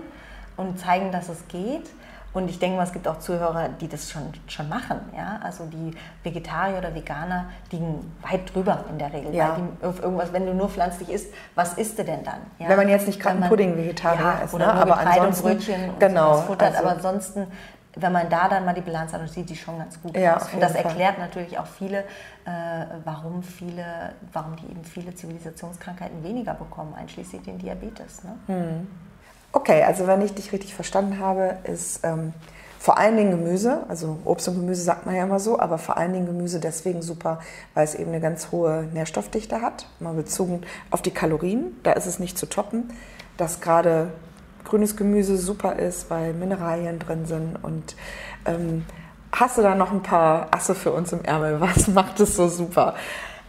[0.56, 1.88] und zeigen, dass es geht.
[2.32, 5.00] Und ich denke mal, es gibt auch Zuhörer, die das schon, schon machen.
[5.16, 5.40] Ja?
[5.42, 9.34] Also die Vegetarier oder Veganer liegen weit drüber in der Regel.
[9.34, 9.56] Ja.
[9.82, 12.40] irgendwas, wenn du nur pflanzlich isst, was isst du denn dann?
[12.58, 12.68] Ja?
[12.68, 14.54] Wenn man jetzt nicht gerade einen Pudding-Vegetarier ja, ist.
[14.54, 14.72] Oder ne?
[14.74, 16.68] aber ansonsten, und Brötchen und genau, futtert.
[16.68, 17.46] Also, aber ansonsten
[18.00, 20.52] wenn man da dann mal die Bilanz anschaut, sieht die schon ganz gut ja, aus.
[20.52, 21.26] Und das erklärt Fall.
[21.26, 22.00] natürlich auch viele,
[22.44, 22.50] äh,
[23.04, 28.22] warum viele, warum die eben viele Zivilisationskrankheiten weniger bekommen, einschließlich den Diabetes.
[28.24, 28.34] Ne?
[28.46, 28.86] Hm.
[29.52, 32.32] Okay, also wenn ich dich richtig verstanden habe, ist ähm,
[32.78, 35.96] vor allen Dingen Gemüse, also Obst und Gemüse sagt man ja immer so, aber vor
[35.96, 37.40] allen Dingen Gemüse deswegen super,
[37.74, 42.06] weil es eben eine ganz hohe Nährstoffdichte hat, mal bezogen auf die Kalorien, da ist
[42.06, 42.92] es nicht zu toppen,
[43.36, 44.12] dass gerade
[44.64, 47.96] grünes Gemüse super ist, weil Mineralien drin sind und
[48.44, 48.84] ähm,
[49.32, 51.60] hast du da noch ein paar Asse für uns im Ärmel?
[51.60, 52.94] Was macht es so super?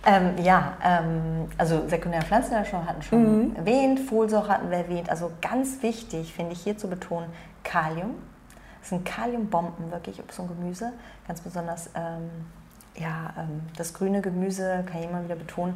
[0.06, 3.56] Ähm, ja, ähm, also sekundäre Pflanzennährstoffe hatten schon mhm.
[3.56, 5.10] erwähnt, Folsäure hatten wir erwähnt.
[5.10, 7.30] Also ganz wichtig finde ich hier zu betonen,
[7.64, 8.16] Kalium.
[8.80, 10.94] Das sind Kaliumbomben, wirklich Obst und Gemüse.
[11.28, 12.30] Ganz besonders ähm,
[13.00, 15.76] ja, ähm, das grüne Gemüse, kann ich immer wieder betonen,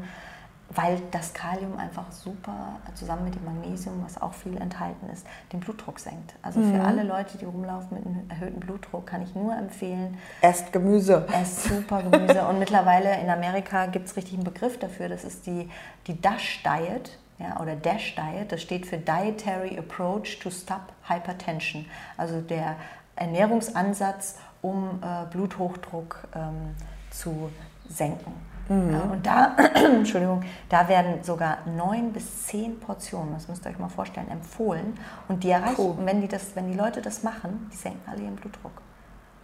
[0.75, 5.59] weil das Kalium einfach super zusammen mit dem Magnesium, was auch viel enthalten ist, den
[5.59, 6.33] Blutdruck senkt.
[6.41, 6.75] Also mhm.
[6.75, 10.17] für alle Leute, die rumlaufen mit einem erhöhten Blutdruck, kann ich nur empfehlen.
[10.41, 11.27] Esst Gemüse.
[11.31, 12.47] Esst super Gemüse.
[12.47, 15.09] Und mittlerweile in Amerika gibt es richtig einen Begriff dafür.
[15.09, 15.69] Das ist die,
[16.07, 17.17] die DASH Diet.
[17.39, 22.75] Ja, oder DASH Diet, das steht für Dietary Approach to Stop Hypertension, also der
[23.15, 26.75] Ernährungsansatz, um äh, Bluthochdruck ähm,
[27.09, 27.49] zu
[27.89, 28.33] senken.
[28.69, 28.91] Mhm.
[28.91, 33.79] Ja, und da, Entschuldigung, da werden sogar neun bis zehn Portionen, das müsst ihr euch
[33.79, 34.97] mal vorstellen, empfohlen.
[35.27, 35.95] Und die erreichen, cool.
[36.05, 38.81] wenn, die das, wenn die Leute das machen, die senken alle ihren Blutdruck.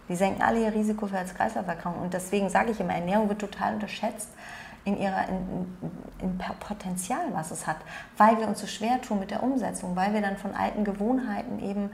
[0.08, 2.04] Die senken alle ihr Risiko für Herz-Kreislauf-Erkrankungen.
[2.04, 4.28] Und deswegen sage ich immer, Ernährung wird total unterschätzt
[4.84, 7.76] in ihrer in Potenzial, was es hat,
[8.16, 11.60] weil wir uns so schwer tun mit der Umsetzung, weil wir dann von alten Gewohnheiten
[11.60, 11.90] eben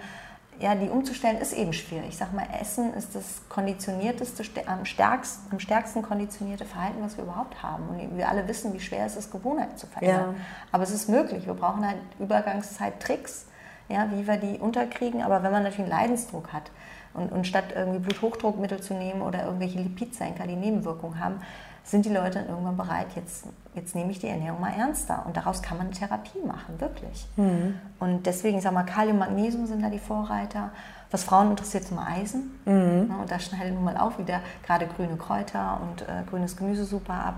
[0.58, 2.08] ja, die umzustellen ist eben schwierig.
[2.08, 7.24] Ich sag mal, Essen ist das konditionierteste, am stärksten, am stärksten konditionierte Verhalten, was wir
[7.24, 7.88] überhaupt haben.
[7.88, 10.34] Und wir alle wissen, wie schwer es ist, Gewohnheiten zu verändern.
[10.36, 10.44] Ja.
[10.72, 11.46] Aber es ist möglich.
[11.46, 13.46] Wir brauchen halt Übergangszeit-Tricks,
[13.88, 15.22] ja, wie wir die unterkriegen.
[15.22, 16.70] Aber wenn man natürlich einen Leidensdruck hat
[17.12, 21.40] und, und statt irgendwie Bluthochdruckmittel zu nehmen oder irgendwelche Lipidsenker, die Nebenwirkungen haben,
[21.86, 25.24] sind die Leute dann irgendwann bereit, jetzt, jetzt nehme ich die Ernährung mal ernster.
[25.24, 27.28] Und daraus kann man eine Therapie machen, wirklich.
[27.36, 27.78] Mhm.
[28.00, 30.70] Und deswegen, ich sage mal, Kalium, Magnesium sind da die Vorreiter.
[31.12, 32.58] Was Frauen interessiert, ist mal Eisen.
[32.64, 33.14] Mhm.
[33.20, 37.14] und da schneidet nun mal auf, wieder gerade grüne Kräuter und äh, grünes Gemüse super
[37.14, 37.34] ab.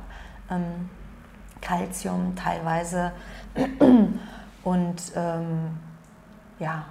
[0.50, 0.88] Ähm,
[1.60, 3.12] Calcium teilweise.
[4.64, 5.78] und ähm,
[6.58, 6.86] ja,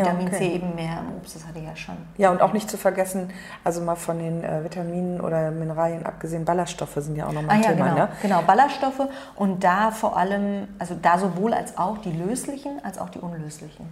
[0.00, 0.36] Vitamin okay.
[0.36, 1.96] C eben mehr im Obst, das hatte ich ja schon.
[2.16, 3.30] Ja, und auch nicht zu vergessen,
[3.64, 7.64] also mal von den äh, Vitaminen oder Mineralien abgesehen, Ballaststoffe sind ja auch nochmal ein
[7.64, 7.88] ah, ja, Thema.
[7.88, 8.08] Genau, ne?
[8.22, 13.08] genau, Ballaststoffe und da vor allem, also da sowohl als auch die löslichen als auch
[13.08, 13.88] die unlöslichen.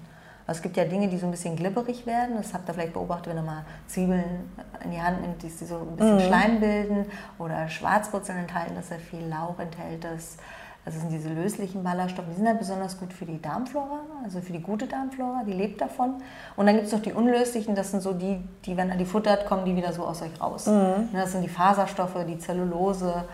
[0.47, 2.37] Also es gibt ja Dinge, die so ein bisschen glibberig werden.
[2.37, 4.51] Das habt ihr vielleicht beobachtet, wenn ihr mal Zwiebeln
[4.83, 6.21] in die Hand nimmt, die so ein bisschen mhm.
[6.21, 7.07] Schleim bilden
[7.39, 10.05] oder Schwarzwurzeln enthalten, dass er viel Lauch enthält.
[10.05, 10.37] Das
[10.85, 14.53] das sind diese löslichen Ballaststoffe, die sind halt besonders gut für die Darmflora, also für
[14.53, 16.15] die gute Darmflora, die lebt davon.
[16.57, 19.05] Und dann gibt es noch die unlöslichen, das sind so die, die, wenn er die
[19.05, 20.67] futtert, kommen die wieder so aus euch raus.
[20.67, 20.73] Mhm.
[20.73, 23.25] Ne, das sind die Faserstoffe, die Zellulose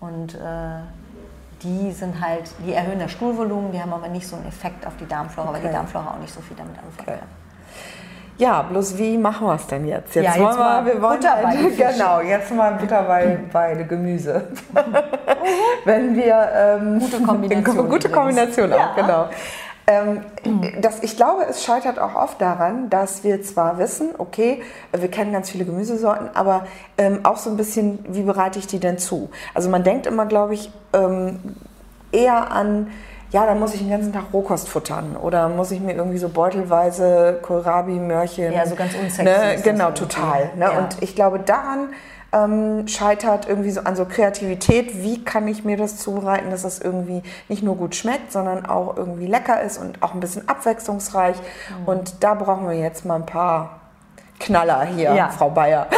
[0.00, 0.80] und äh,
[1.62, 4.96] die sind halt, die erhöhen das Stuhlvolumen, die haben aber nicht so einen Effekt auf
[4.98, 5.58] die Darmflora, okay.
[5.58, 7.18] weil die Darmflora auch nicht so viel damit anfangen okay.
[7.18, 7.47] kann.
[8.38, 10.14] Ja, bloß wie machen wir es denn jetzt?
[10.14, 13.74] Jetzt, ja, jetzt wollen wir, wir wollen Butter bei Genau, jetzt mal Butter bei, bei
[13.74, 14.44] Gemüse.
[15.84, 17.88] Wenn wir ähm, gute Kombination.
[17.88, 18.92] Gute Kombination auch, ja.
[18.94, 19.28] genau.
[19.88, 20.20] Ähm,
[20.80, 25.32] das, ich glaube, es scheitert auch oft daran, dass wir zwar wissen, okay, wir kennen
[25.32, 29.30] ganz viele Gemüsesorten, aber ähm, auch so ein bisschen, wie bereite ich die denn zu?
[29.54, 31.40] Also man denkt immer, glaube ich, ähm,
[32.12, 32.88] eher an
[33.30, 36.28] ja, dann muss ich den ganzen Tag Rohkost futtern oder muss ich mir irgendwie so
[36.28, 38.52] beutelweise Kohlrabi, Möhrchen.
[38.52, 39.22] Ja, so ganz unsexy.
[39.22, 39.60] Ne?
[39.62, 40.50] Genau, total.
[40.56, 40.64] Ne?
[40.64, 40.78] Ja.
[40.78, 41.90] Und ich glaube, daran
[42.32, 45.02] ähm, scheitert irgendwie so an so Kreativität.
[45.02, 48.96] Wie kann ich mir das zubereiten, dass das irgendwie nicht nur gut schmeckt, sondern auch
[48.96, 51.36] irgendwie lecker ist und auch ein bisschen abwechslungsreich.
[51.36, 51.88] Mhm.
[51.88, 53.80] Und da brauchen wir jetzt mal ein paar
[54.40, 55.28] Knaller hier, Ja.
[55.28, 55.86] Frau Bayer.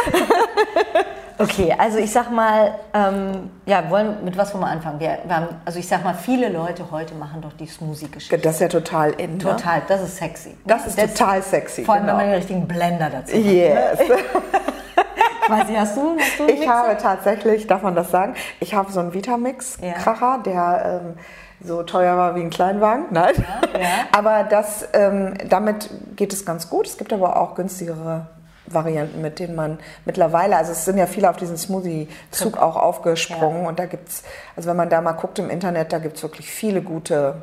[1.41, 4.99] Okay, also ich sag mal, ähm, ja, wollen, mit was wollen wir anfangen?
[4.99, 8.37] Wir, wir haben, also ich sag mal, viele Leute heute machen doch die Smoothie-Geschichte.
[8.37, 9.33] Das ist ja total in.
[9.33, 9.37] Ne?
[9.39, 10.57] Total, das ist sexy.
[10.65, 11.83] Das ist total sexy.
[11.83, 12.17] Vor allem, genau.
[12.17, 13.43] wenn man den richtigen Blender dazu hat.
[13.43, 13.99] Yes.
[13.99, 14.09] Ich
[15.49, 16.73] weiß nicht, hast du, hast du Ich Mixer?
[16.73, 21.17] habe tatsächlich, darf man das sagen, ich habe so einen Vitamix-Kracher, der ähm,
[21.63, 23.05] so teuer war wie ein Kleinwagen.
[23.11, 23.33] Nein.
[23.73, 23.87] ja.
[24.17, 26.87] Aber das, ähm, damit geht es ganz gut.
[26.87, 28.27] Es gibt aber auch günstigere
[28.73, 33.65] Varianten, mit denen man mittlerweile, also es sind ja viele auf diesen Smoothie-Zug auch aufgesprungen
[33.65, 34.23] und da gibt es,
[34.55, 37.41] also wenn man da mal guckt im Internet, da gibt es wirklich viele gute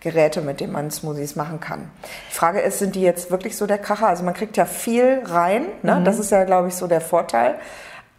[0.00, 1.90] Geräte, mit denen man Smoothies machen kann.
[2.30, 4.08] Die Frage ist, sind die jetzt wirklich so der Kracher?
[4.08, 6.00] Also man kriegt ja viel rein, ne?
[6.04, 7.56] das ist ja, glaube ich, so der Vorteil.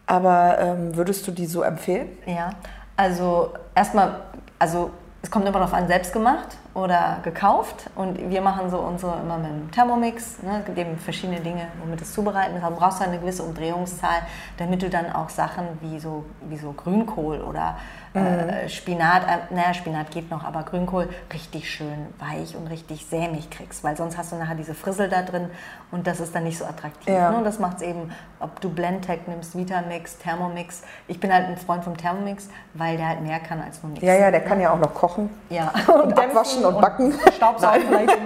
[0.06, 2.08] Aber ähm, würdest du die so empfehlen?
[2.26, 2.50] Ja,
[2.96, 4.20] also erstmal,
[4.58, 4.90] also
[5.22, 7.90] es kommt immer darauf an, selbst gemacht oder gekauft.
[7.94, 10.42] Und wir machen so unsere immer mit dem Thermomix.
[10.42, 10.58] Ne?
[10.60, 12.62] Es gibt eben verschiedene Dinge, womit es zubereiten ist.
[12.62, 14.22] Aber du brauchst halt eine gewisse Umdrehungszahl,
[14.56, 17.76] damit du dann auch Sachen wie so, wie so Grünkohl oder
[18.14, 23.50] äh, Spinat, äh, naja, Spinat geht noch, aber Grünkohl richtig schön weich und richtig sämig
[23.50, 23.82] kriegst.
[23.84, 25.50] Weil sonst hast du nachher diese Frissel da drin
[25.90, 27.12] und das ist dann nicht so attraktiv.
[27.12, 27.30] Ja.
[27.30, 27.38] Ne?
[27.38, 30.82] Und das macht es eben, ob du Blendtec nimmst, Vitamix, Thermomix.
[31.08, 34.06] Ich bin halt ein Freund vom Thermomix, weil der halt mehr kann als nur nichts.
[34.06, 35.30] Ja, ja, der kann ja auch noch kochen.
[35.48, 35.72] Ja.
[35.86, 37.14] Und abwaschen und backen.
[37.36, 38.18] Staubsaugen vielleicht.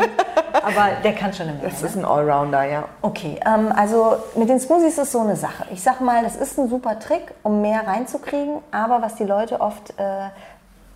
[0.62, 1.68] Aber der kann schon eine Menge.
[1.68, 1.88] Das ne?
[1.88, 2.84] ist ein Allrounder, ja.
[3.02, 5.66] Okay, ähm, also mit den Smoothies ist so eine Sache.
[5.70, 9.60] Ich sag mal, das ist ein super Trick, um mehr reinzukriegen, aber was die Leute
[9.60, 10.28] oft äh,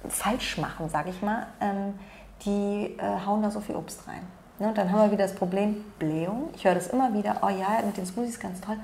[0.08, 1.98] falsch machen, sag ich mal, ähm,
[2.44, 4.22] die äh, hauen da so viel Obst rein.
[4.58, 4.68] Ne?
[4.68, 6.48] Und dann haben wir wieder das Problem Blähung.
[6.54, 8.76] Ich höre das immer wieder, oh ja, mit den Smoothies ganz toll,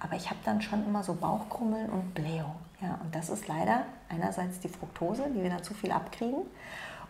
[0.00, 2.54] aber ich habe dann schon immer so Bauchkrummeln und Blähung.
[2.80, 6.42] Ja, und das ist leider einerseits die Fructose, die wir dann zu viel abkriegen.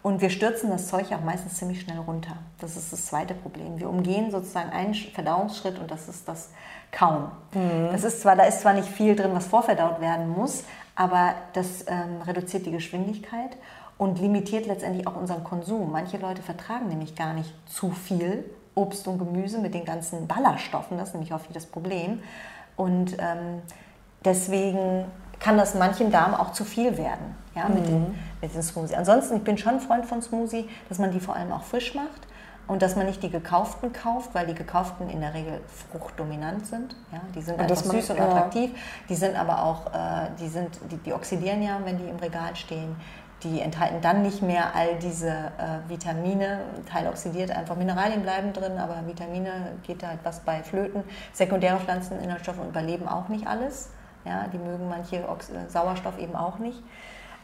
[0.02, 2.36] Und wir stürzen das Zeug auch meistens ziemlich schnell runter.
[2.60, 3.78] Das ist das zweite Problem.
[3.80, 6.50] Wir umgehen sozusagen einen Sch- Verdauungsschritt und das ist das
[6.92, 7.30] Kauen.
[7.90, 10.64] Das ist zwar, da ist zwar nicht viel drin, was vorverdaut werden muss,
[10.96, 13.56] aber das ähm, reduziert die Geschwindigkeit
[13.98, 15.90] und limitiert letztendlich auch unseren Konsum.
[15.92, 20.98] Manche Leute vertragen nämlich gar nicht zu viel Obst und Gemüse mit den ganzen Ballaststoffen.
[20.98, 22.22] Das ist nämlich häufig das Problem.
[22.76, 23.62] Und ähm,
[24.24, 25.04] deswegen
[25.38, 28.96] kann das manchen Darm auch zu viel werden, ja, mit, den, mit den Smoothie.
[28.96, 32.26] Ansonsten, ich bin schon Freund von Smoothie, dass man die vor allem auch frisch macht
[32.66, 35.60] und dass man nicht die gekauften kauft, weil die gekauften in der Regel
[35.92, 36.96] fruchtdominant sind.
[37.12, 38.24] Ja, die sind einfach dass man- süß und ja.
[38.28, 38.70] attraktiv.
[39.08, 42.56] Die sind aber auch, äh, die, sind, die, die oxidieren ja, wenn die im Regal
[42.56, 42.96] stehen.
[43.42, 46.60] Die enthalten dann nicht mehr all diese äh, Vitamine.
[46.90, 47.76] Teil oxidiert einfach.
[47.76, 51.04] Mineralien bleiben drin, aber Vitamine geht da halt was bei Flöten.
[51.34, 53.90] Sekundäre Pflanzeninhaltsstoffe überleben auch nicht alles.
[54.24, 56.82] Ja, die mögen manche Ox äh, Sauerstoff eben auch nicht.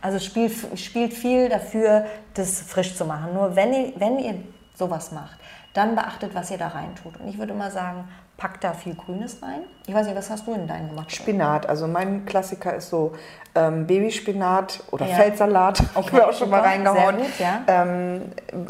[0.01, 3.35] Also spielt, spielt viel dafür, das frisch zu machen.
[3.35, 4.35] Nur wenn ihr, wenn ihr
[4.81, 5.39] sowas macht,
[5.75, 7.21] dann beachtet, was ihr da rein tut.
[7.21, 9.61] Und ich würde immer sagen, packt da viel Grünes rein.
[9.87, 11.13] Ich weiß nicht, was hast du in deinen gemacht?
[11.15, 13.13] Spinat, also mein Klassiker ist so
[13.55, 15.15] ähm, Babyspinat oder Ja.
[15.15, 15.81] Feldsalat.
[15.95, 17.19] Okay, ich mir auch schon mal reingehauen.
[17.19, 17.61] gut, ja.
[17.69, 18.23] ähm,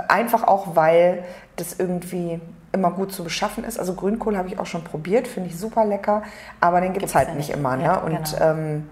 [0.09, 1.25] einfach auch, weil
[1.57, 2.41] das irgendwie
[2.73, 3.79] immer gut zu beschaffen ist.
[3.79, 6.23] Also Grünkohl habe ich auch schon probiert, finde ich super lecker,
[6.61, 7.57] aber den gibt es halt ja nicht nicht.
[7.57, 7.77] immer.
[7.77, 7.85] Ne?
[7.85, 8.45] Ja, Und genau.
[8.51, 8.91] ähm,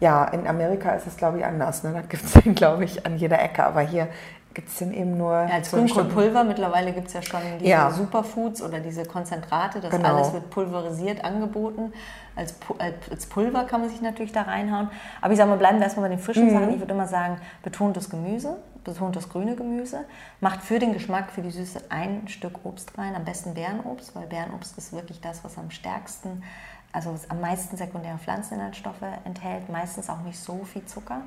[0.00, 1.82] ja, in Amerika ist es, glaube ich, anders.
[1.84, 1.92] Ne?
[1.92, 3.64] Da gibt es den, glaube ich, an jeder Ecke.
[3.64, 4.08] Aber hier
[4.52, 7.90] gibt es den eben nur Ja, als Grünkohlpulver, mittlerweile gibt es ja schon diese Ja.
[7.90, 10.16] Superfoods oder diese Konzentrate, das Genau.
[10.16, 11.92] alles wird pulverisiert angeboten.
[12.36, 12.76] Als, Pu-
[13.10, 14.88] als Pulver kann man sich natürlich da reinhauen.
[15.20, 16.50] Aber ich sage mal, bleiben wir erstmal bei den frischen Mhm.
[16.50, 16.70] Sachen.
[16.74, 20.04] Ich würde immer sagen, betont das Gemüse, betont das grüne Gemüse,
[20.40, 24.26] macht für den Geschmack, für die Süße ein Stück Obst rein, am besten Beerenobst, weil
[24.26, 26.42] Beerenobst ist wirklich das, was am stärksten,
[26.92, 31.20] also was am meisten sekundäre Pflanzeninhaltsstoffe enthält, meistens auch nicht so viel Zucker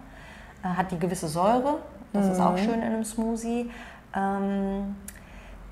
[0.64, 1.80] äh, hat die gewisse Säure,
[2.14, 3.70] das ist auch schön in einem Smoothie.
[4.16, 4.96] Ähm,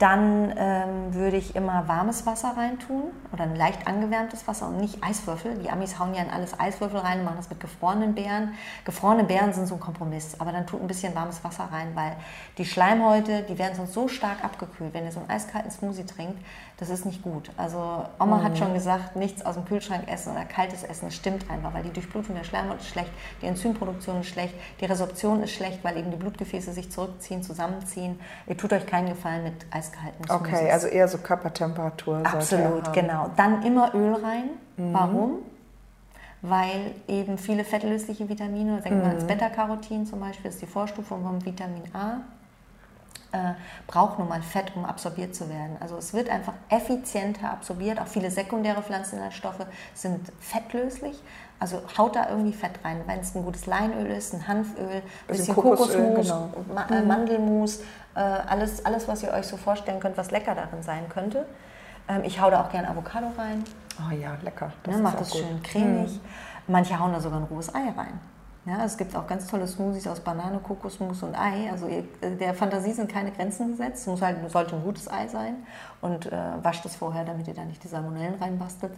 [0.01, 5.03] dann ähm, würde ich immer warmes Wasser reintun oder ein leicht angewärmtes Wasser und nicht
[5.03, 5.59] Eiswürfel.
[5.59, 8.55] Die Amis hauen ja in alles Eiswürfel rein und machen das mit gefrorenen Beeren.
[8.83, 12.13] Gefrorene Beeren sind so ein Kompromiss, aber dann tut ein bisschen warmes Wasser rein, weil
[12.57, 14.91] die Schleimhäute, die werden sonst so stark abgekühlt.
[14.91, 16.43] Wenn ihr so einen eiskalten Smoothie trinkt,
[16.81, 17.51] das ist nicht gut.
[17.57, 17.77] Also
[18.19, 21.83] Oma hat schon gesagt, nichts aus dem Kühlschrank essen oder kaltes Essen, stimmt einfach, weil
[21.83, 25.95] die Durchblutung der Schleimhaut ist schlecht, die Enzymproduktion ist schlecht, die Resorption ist schlecht, weil
[25.97, 28.19] eben die Blutgefäße sich zurückziehen, zusammenziehen.
[28.47, 30.47] Ihr tut euch keinen Gefallen mit eiskalten Smoothies.
[30.53, 32.21] Okay, also eher so Körpertemperatur.
[32.23, 33.29] er Absolut, genau.
[33.37, 34.49] Dann immer Öl rein.
[34.77, 34.93] Mhm.
[34.93, 35.31] Warum?
[36.41, 39.01] Weil eben viele fettlösliche Vitamine, denkt Mhm.
[39.01, 42.21] man ans Beta-Carotin zum Beispiel, ist die Vorstufe vom Vitamin A.
[43.31, 43.53] äh,
[43.87, 45.77] braucht nun mal Fett, um absorbiert zu werden.
[45.79, 47.99] Also es wird einfach effizienter absorbiert.
[47.99, 51.21] Auch viele sekundäre Pflanzeninhaltsstoffe sind fettlöslich.
[51.59, 53.01] Also haut da irgendwie Fett rein.
[53.05, 56.49] Wenn es ein gutes Leinöl ist, ein Hanföl, ein bisschen, bisschen Kokosmus, genau.
[56.73, 57.07] Ma äh, mhm.
[57.07, 57.81] Mandelmus,
[58.15, 61.45] äh, alles, alles, was ihr euch so vorstellen könnt, was lecker darin sein könnte.
[62.07, 63.63] Ähm, ich hau da auch gerne Avocado rein.
[63.99, 64.73] Oh ja, lecker.
[64.83, 65.41] Das ja, macht das gut.
[65.41, 66.11] schön cremig.
[66.11, 66.19] Mhm.
[66.67, 68.19] Manche hauen da sogar ein rohes Ei rein.
[68.65, 71.71] Ja, es gibt auch ganz tolle Smoothies aus Banane, Kokosmus und Ei.
[71.71, 71.89] Also
[72.21, 74.01] der Fantasie sind keine Grenzen gesetzt.
[74.01, 75.55] Es muss halt, sollte ein gutes Ei sein
[76.01, 78.93] und äh, wascht es vorher, damit ihr da nicht die Salmonellen reinbastelt.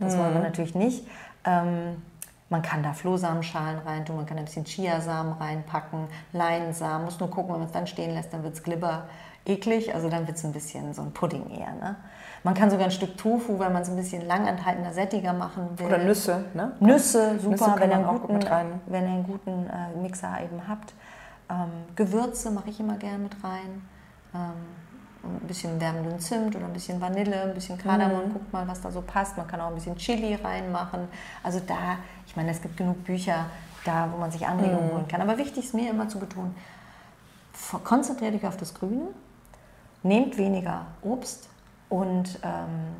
[0.00, 0.18] Das mhm.
[0.18, 1.06] wollen wir natürlich nicht.
[1.44, 2.02] Ähm,
[2.50, 7.04] man kann da Flohsamenschalen reintun, man kann ein bisschen Chiasamen reinpacken, Leinsamen.
[7.04, 9.04] Muss nur gucken, wenn man es dann stehen lässt, dann wird es glibber
[9.46, 9.94] eklig.
[9.94, 11.72] Also dann wird es ein bisschen so ein Pudding eher.
[11.72, 11.96] Ne?
[12.44, 15.86] Man kann sogar ein Stück Tofu, wenn man es ein bisschen langanhaltender, sättiger machen will.
[15.86, 16.72] Oder Nüsse, ne?
[16.78, 18.40] Nüsse, super, Nüsse wenn, ihr einen guten,
[18.86, 20.92] wenn ihr einen guten äh, Mixer eben habt.
[21.48, 23.88] Ähm, Gewürze mache ich immer gern mit rein.
[24.34, 24.40] Ähm,
[25.24, 28.32] ein bisschen wärmenden Zimt oder ein bisschen Vanille, ein bisschen Kardamom, mhm.
[28.34, 29.38] guckt mal, was da so passt.
[29.38, 31.08] Man kann auch ein bisschen Chili reinmachen.
[31.42, 33.46] Also da, ich meine, es gibt genug Bücher
[33.86, 34.92] da, wo man sich Anregungen mhm.
[34.92, 35.22] holen kann.
[35.22, 36.54] Aber wichtig ist mir immer zu betonen,
[37.84, 39.08] konzentriert dich auf das Grüne,
[40.02, 41.48] nehmt weniger Obst,
[41.94, 42.96] und ähm,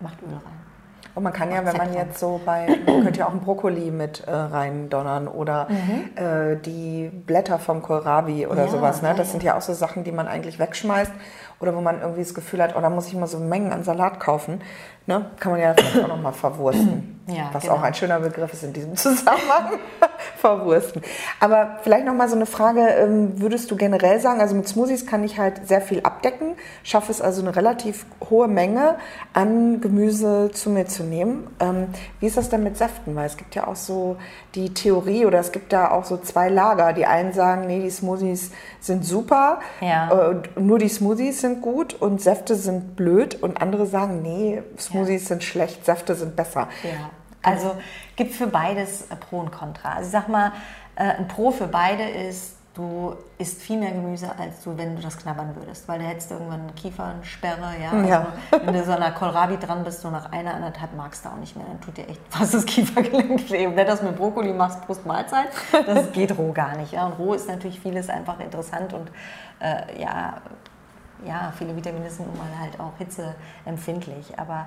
[0.00, 0.66] macht Öl rein.
[1.14, 3.90] Und man kann ja, wenn man jetzt so bei, man könnte ja auch einen Brokkoli
[3.90, 6.10] mit äh, reindonnern oder mhm.
[6.14, 9.02] äh, die Blätter vom Kohlrabi oder ja, sowas.
[9.02, 9.14] Ne?
[9.16, 11.12] Das ja, sind ja auch so Sachen, die man eigentlich wegschmeißt
[11.60, 13.82] oder wo man irgendwie das Gefühl hat, oh, da muss ich mal so Mengen an
[13.82, 14.60] Salat kaufen.
[15.06, 15.30] Ne?
[15.38, 17.12] Kann man ja vielleicht auch nochmal verwursten.
[17.28, 17.74] Ja, was genau.
[17.74, 19.80] auch ein schöner Begriff ist in diesem Zusammenhang.
[20.36, 21.02] verwursten.
[21.40, 25.24] Aber vielleicht nochmal so eine Frage, ähm, würdest du generell sagen, also mit Smoothies kann
[25.24, 28.96] ich halt sehr viel abdecken, schaffe es also eine relativ hohe Menge
[29.32, 31.48] an Gemüse zu mir zu nehmen.
[31.58, 31.88] Ähm,
[32.20, 33.16] wie ist das denn mit Säften?
[33.16, 34.16] Weil es gibt ja auch so
[34.54, 36.92] die Theorie oder es gibt da auch so zwei Lager.
[36.92, 40.30] Die einen sagen, nee, die Smoothies sind super, ja.
[40.30, 44.95] äh, nur die Smoothies sind gut und Säfte sind blöd und andere sagen, nee, Smoothies
[45.04, 45.18] ja.
[45.18, 46.68] sind schlecht, Säfte sind besser.
[46.82, 47.10] Ja.
[47.42, 47.76] Also
[48.16, 49.94] gibt für beides Pro und Contra.
[49.94, 50.52] Also ich sag mal,
[50.96, 55.02] äh, ein Pro für beide ist, du isst viel mehr Gemüse, als du, wenn du
[55.02, 55.88] das knabbern würdest.
[55.88, 57.90] Weil da hättest du irgendwann eine Kiefernsperre, ja.
[57.90, 58.26] Also ja.
[58.64, 61.56] wenn du so einer Kohlrabi dran bist, so nach einer, anderthalb magst du auch nicht
[61.56, 61.66] mehr.
[61.66, 63.66] Dann tut dir echt fast das Kiefergelenk weh.
[63.66, 65.48] Und wenn du das mit Brokkoli machst, Prost Mahlzeit,
[65.86, 66.92] das geht roh gar nicht.
[66.92, 67.06] Ja.
[67.06, 69.10] Und roh ist natürlich vieles einfach interessant und
[69.60, 70.34] äh, ja,
[71.24, 74.38] ja, viele Vitamine sind nun mal halt auch hitzeempfindlich.
[74.38, 74.66] Aber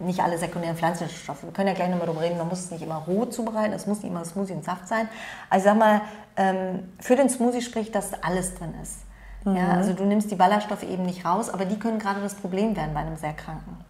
[0.00, 1.42] nicht alle sekundären Pflanzenstoffe.
[1.42, 3.86] Wir können ja gleich nochmal darüber reden, man muss es nicht immer roh zubereiten, es
[3.86, 5.08] muss nicht immer Smoothie und Saft sein.
[5.48, 6.00] Also ich sag mal,
[6.36, 9.00] ähm, für den Smoothie spricht, dass alles drin ist.
[9.44, 9.56] Mhm.
[9.56, 12.76] Ja, also du nimmst die Ballaststoffe eben nicht raus, aber die können gerade das Problem
[12.76, 13.84] werden bei einem sehr Kranken.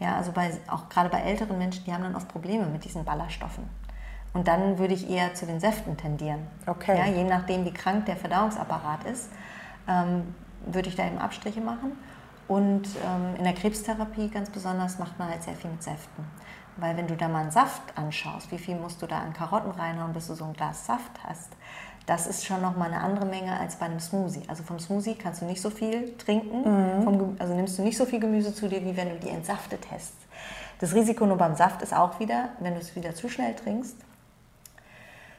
[0.00, 3.04] Ja, also bei, auch gerade bei älteren Menschen, die haben dann oft Probleme mit diesen
[3.04, 3.64] Ballaststoffen.
[4.34, 6.46] Und dann würde ich eher zu den Säften tendieren.
[6.66, 6.96] Okay.
[6.96, 9.30] Ja, je nachdem, wie krank der Verdauungsapparat ist,
[9.88, 10.34] ähm,
[10.72, 11.92] würde ich da eben Abstriche machen.
[12.46, 16.24] Und ähm, in der Krebstherapie ganz besonders macht man halt sehr viel mit Säften.
[16.78, 19.72] Weil wenn du da mal einen Saft anschaust, wie viel musst du da an Karotten
[19.72, 21.50] reinhauen, bis du so ein Glas Saft hast,
[22.06, 24.42] das ist schon nochmal eine andere Menge als bei einem Smoothie.
[24.48, 27.02] Also vom Smoothie kannst du nicht so viel trinken, mhm.
[27.02, 29.86] vom, also nimmst du nicht so viel Gemüse zu dir, wie wenn du die entsaftet
[29.92, 30.14] hast.
[30.78, 33.96] Das Risiko nur beim Saft ist auch wieder, wenn du es wieder zu schnell trinkst,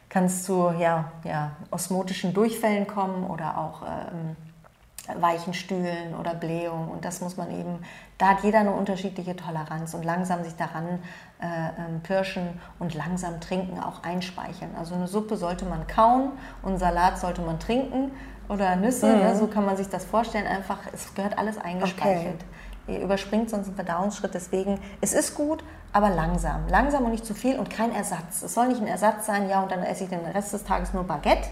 [0.10, 4.36] kannst du ja, ja osmotischen Durchfällen kommen oder auch ähm,
[5.20, 6.90] weichen Stühlen oder Blähung.
[6.90, 7.80] Und das muss man eben,
[8.18, 11.00] da hat jeder eine unterschiedliche Toleranz und langsam sich daran
[11.42, 14.72] äh, ähm, pirschen und langsam trinken, auch einspeicheln.
[14.78, 18.12] Also eine Suppe sollte man kauen und Salat sollte man trinken
[18.50, 19.20] oder Nüsse, mhm.
[19.20, 19.36] ne?
[19.36, 20.48] so kann man sich das vorstellen.
[20.48, 22.36] Einfach, es gehört alles eingespeichert.
[22.36, 22.96] Okay.
[22.96, 26.68] Ihr überspringt sonst einen Verdauungsschritt, deswegen, es ist gut, aber langsam.
[26.68, 28.42] Langsam und nicht zu viel und kein Ersatz.
[28.42, 30.94] Es soll nicht ein Ersatz sein, ja, und dann esse ich den Rest des Tages
[30.94, 31.50] nur Baguette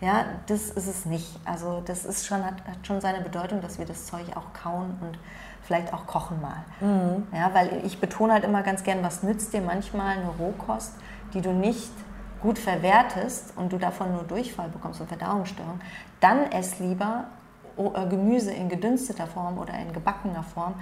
[0.00, 1.38] ja, das ist es nicht.
[1.44, 4.96] Also das ist schon, hat, hat schon seine Bedeutung, dass wir das Zeug auch kauen
[5.00, 5.18] und
[5.62, 6.64] vielleicht auch kochen mal.
[6.80, 7.26] Mhm.
[7.32, 10.92] Ja, weil ich betone halt immer ganz gern, was nützt dir manchmal eine Rohkost,
[11.32, 11.92] die du nicht
[12.40, 15.80] gut verwertest und du davon nur Durchfall bekommst und Verdauungsstörung,
[16.20, 17.24] dann ess lieber
[17.78, 20.74] äh, Gemüse in gedünsteter Form oder in gebackener Form,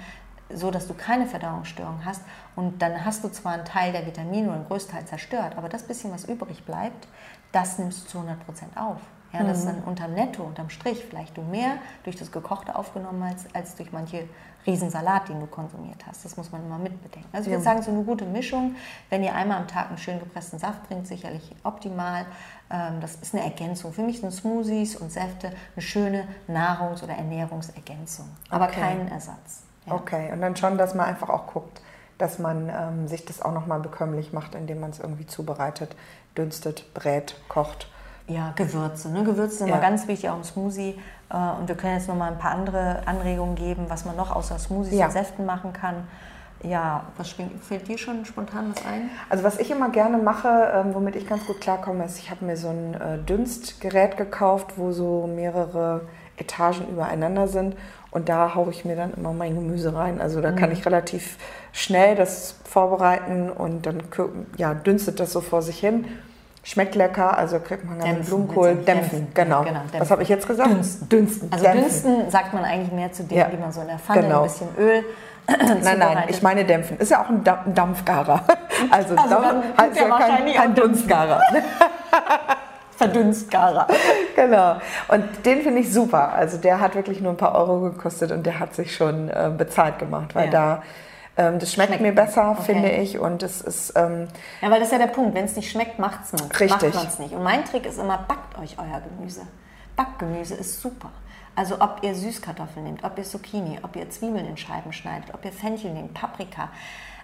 [0.53, 2.21] so dass du keine Verdauungsstörung hast
[2.57, 5.83] und dann hast du zwar einen Teil der Vitamine oder einen Großteil zerstört, aber das
[5.83, 7.07] bisschen, was übrig bleibt,
[7.53, 8.97] das nimmst du zu 100 Prozent auf.
[9.31, 9.47] Ja, mhm.
[9.47, 13.53] das ist dann unterm Netto, unterm Strich vielleicht du mehr durch das Gekochte aufgenommen hast,
[13.55, 14.27] als durch manche
[14.65, 16.23] Riesensalat, den du konsumiert hast.
[16.23, 17.29] Das muss man immer mitbedenken.
[17.33, 18.75] Also ich würde sagen, so eine gute Mischung,
[19.09, 22.25] wenn ihr einmal am Tag einen schön gepressten Saft trinkt, sicherlich optimal.
[22.69, 23.91] Ähm, das ist eine Ergänzung.
[23.91, 28.79] Für mich sind Smoothies und Säfte eine schöne Nahrungs- oder Ernährungsergänzung, aber okay.
[28.79, 29.63] keinen Ersatz.
[29.85, 29.93] Ja.
[29.93, 31.81] Okay, und dann schon, dass man einfach auch guckt,
[32.17, 35.95] dass man ähm, sich das auch nochmal bekömmlich macht, indem man es irgendwie zubereitet,
[36.37, 37.87] dünstet, brät, kocht.
[38.27, 39.09] Ja, Gewürze.
[39.11, 39.23] Ne?
[39.23, 39.73] Gewürze sind Ja.
[39.75, 40.97] immer ganz wichtig, auch im Smoothie.
[41.29, 44.33] Äh, Und wir können jetzt noch mal ein paar andere Anregungen geben, was man noch
[44.33, 45.05] außer Smoothies Ja.
[45.07, 46.07] und Säften machen kann.
[46.63, 49.09] Ja, was springt- fällt dir schon spontan was ein?
[49.29, 52.45] Also was ich immer gerne mache, ähm, womit ich ganz gut klarkomme, ist, ich habe
[52.45, 56.07] mir so ein äh, Dünstgerät gekauft, wo so mehrere
[56.37, 57.75] Etagen übereinander sind.
[58.13, 60.21] Und da haue ich mir dann immer mein Gemüse rein.
[60.21, 60.55] Also da Mhm.
[60.55, 61.37] kann ich relativ
[61.71, 64.03] schnell das vorbereiten und dann
[64.57, 66.05] ja, dünstet das so vor sich hin.
[66.65, 69.63] Schmeckt lecker, also kriegt man Dämpfen Blumenkohl, dämpfen, genau.
[69.63, 69.99] genau, dämpfen.
[69.99, 70.69] Was habe ich jetzt gesagt?
[70.69, 71.09] Dünsten.
[71.09, 71.51] Dünsten.
[71.51, 71.81] Also dämpfen.
[71.83, 73.47] dünsten sagt man eigentlich mehr zu denen, Ja.
[73.47, 74.37] die man so in der Pfanne Genau.
[74.43, 75.03] ein bisschen Öl
[75.83, 76.97] Nein, nein, ich meine dämpfen.
[76.99, 78.43] Ist ja auch ein Dam- Dampfgarer.
[78.91, 81.41] Also, Also Dampf- heißt ja kein, kein Dunstgarer.
[82.97, 83.87] Verdünstgarer.
[84.35, 84.77] Genau.
[85.09, 86.33] Und den finde ich super.
[86.33, 89.51] Also der hat wirklich nur ein paar Euro gekostet und der hat sich schon äh,
[89.55, 90.51] bezahlt gemacht, weil Ja.
[90.51, 90.83] da
[91.37, 92.73] ähm, das schmeckt, Schmeckt mir besser, okay.
[92.73, 93.19] finde ich.
[93.19, 94.27] Und es ist ähm,
[94.61, 95.35] Ja, weil das ist ja der Punkt.
[95.35, 96.49] Wenn es nicht schmeckt, macht's man.
[96.49, 96.69] Richtig.
[96.69, 97.33] Macht man es nicht.
[97.33, 99.41] Und mein Trick ist immer, backt euch euer Gemüse.
[99.95, 101.11] Backgemüse ist super.
[101.55, 105.45] Also ob ihr Süßkartoffeln nehmt, ob ihr Zucchini, ob ihr Zwiebeln in Scheiben schneidet, ob
[105.45, 106.69] ihr Fenchel nehmt, Paprika.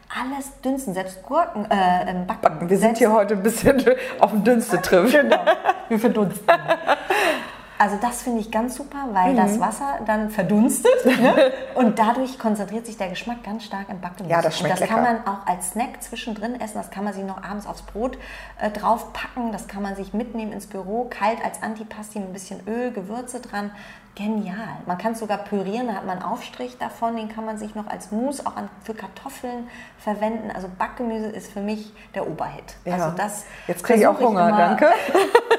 [0.10, 2.68] Alles dünsten, selbst Gurken, äh, ähm, backen.
[2.68, 3.84] wir sind selbst, hier heute ein bisschen
[4.20, 5.12] auf dem Dünste-Trip.
[5.12, 5.45] Genau,
[5.88, 6.47] wir verdunsten.
[7.82, 9.38] Also das finde ich ganz super, weil Mhm.
[9.38, 11.52] das Wasser dann verdunstet ne?
[11.76, 14.32] und dadurch konzentriert sich der Geschmack ganz stark im Backgemüse.
[14.36, 15.22] Ja, das schmeckt und das kann lecker.
[15.26, 18.18] man auch als Snack zwischendrin essen, das kann man sich noch abends aufs Brot
[18.60, 22.60] äh, draufpacken, das kann man sich mitnehmen ins Büro, kalt als Antipasti mit ein bisschen
[22.68, 23.72] Öl, Gewürze dran.
[24.16, 24.58] Genial.
[24.86, 27.74] Man kann es sogar pürieren, da hat man einen Aufstrich davon, den kann man sich
[27.76, 30.52] noch als Mousse auch an, für Kartoffeln verwenden.
[30.54, 32.76] Also Backgemüse ist für mich der Oberhit.
[32.84, 32.96] Ja.
[32.96, 34.88] Also das Jetzt kriege ich auch Hunger, immer- danke.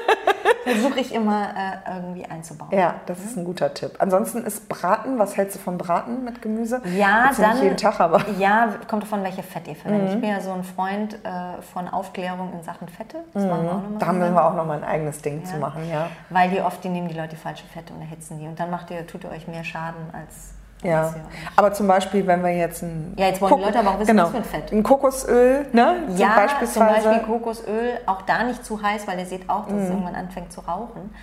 [0.63, 2.71] versuche ich immer äh, irgendwie einzubauen.
[2.71, 3.93] Ja, das ist ein guter Tipp.
[3.99, 6.81] Ansonsten ist Braten, was hältst du vom Braten mit Gemüse?
[6.95, 7.63] Ja, Jetzt nicht dann.
[7.63, 8.21] jeden Tag, aber.
[8.39, 10.09] Ja, kommt davon, welche Fett ihr verwendet.
[10.09, 10.15] Mhm.
[10.15, 13.17] Ich bin ja so ein Freund äh, von Aufklärung in Sachen Fette.
[13.33, 13.99] Das machen wir auch nochmal.
[13.99, 16.07] Da haben wir auch noch mal ein eigenes Ding zu machen, ja.
[16.29, 18.47] Weil die oft, die nehmen die Leute die falsche Fette und erhitzen die.
[18.47, 20.53] Und dann macht ihr, tut ihr euch mehr Schaden als.
[20.83, 21.13] Ja,
[21.55, 24.07] aber zum Beispiel, wenn wir jetzt ein Ja, jetzt wollen die Leute aber auch wissen,
[24.07, 24.71] genau, was für ein Fett.
[24.71, 25.95] Ein Kokosöl, ne?
[26.07, 29.75] Zum Ja, zum Beispiel Kokosöl, auch da nicht zu heiß, weil ihr seht auch, dass
[29.75, 29.91] es Mhm.
[29.91, 31.13] irgendwann anfängt zu rauchen.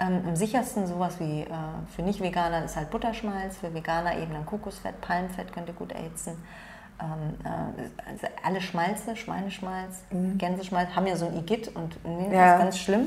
[0.00, 1.46] Ähm, am sichersten sowas wie äh,
[1.94, 6.32] für Nicht-Veganer ist halt Butterschmalz, für Veganer eben dann Kokosfett, Palmfett könnt ihr gut erhitzen.
[7.00, 10.02] Ähm, äh, also alle Schmalze, Schweineschmalz,
[10.38, 12.32] Gänseschmalz haben ja so ein Igitt und nee, das.
[12.34, 12.54] Ja.
[12.54, 13.06] ist ganz schlimm.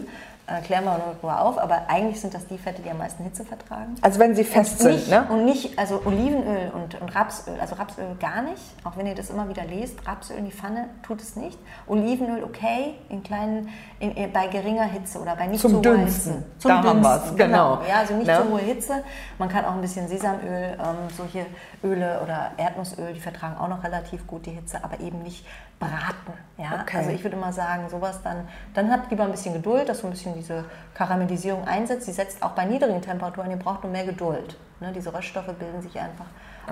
[0.50, 3.44] Äh, klären wir drüber auf, aber eigentlich sind das die Fette, die am meisten Hitze
[3.44, 3.96] vertragen.
[4.02, 5.28] also wenn sie fest sind, Nicht, ne?
[5.30, 9.30] Und nicht, also Olivenöl und, und Rapsöl, also Rapsöl gar nicht, auch wenn ihr das
[9.30, 11.60] immer wieder lest, Rapsöl in die Pfanne tut es nicht.
[11.86, 13.68] Olivenöl okay, in kleinen,
[14.00, 15.98] in, in, bei geringer Hitze oder bei nicht Zum so hoher.
[15.98, 16.44] Hitze.
[16.60, 17.80] Zum Da haben wir's, genau.
[17.86, 18.42] Ja, also nicht Ne?
[18.42, 19.04] so hohe Hitze.
[19.40, 21.46] Man kann auch ein bisschen Sesamöl, ähm, solche
[21.84, 25.46] Öle oder Erdnussöl, die vertragen auch noch relativ gut die Hitze, aber eben nicht
[25.80, 26.34] braten.
[26.58, 26.82] Ja?
[26.82, 26.98] Okay.
[26.98, 30.08] Also ich würde mal sagen, sowas dann, dann habt lieber ein bisschen Geduld, dass so
[30.08, 32.06] ein bisschen diese Karamellisierung einsetzt.
[32.06, 34.58] Sie setzt auch bei niedrigen Temperaturen, ihr braucht nur mehr Geduld.
[34.80, 34.92] Ne?
[34.94, 36.26] Diese Röststoffe bilden sich einfach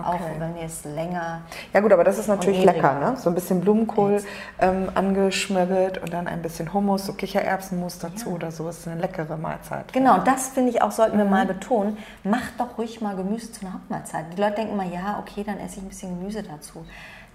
[0.04, 0.36] auch, Okay.
[0.40, 1.42] wenn ihr es länger
[1.74, 3.16] Ja gut, aber das ist natürlich lecker, ne?
[3.18, 4.22] So ein bisschen Blumenkohl
[4.60, 8.66] ähm, angeschmirgelt und dann ein bisschen Hummus, so Kichererbsenmus dazu oder so.
[8.66, 9.94] Das ist eine leckere Mahlzeit.
[9.94, 11.22] Genau, das finde ich auch, sollten Mhm.
[11.22, 11.98] wir mal betonen.
[12.24, 14.26] Macht doch ruhig mal Gemüse zu einer Hauptmahlzeit.
[14.36, 16.86] Die Leute denken immer, ja, okay, dann esse ich ein bisschen Gemüse dazu.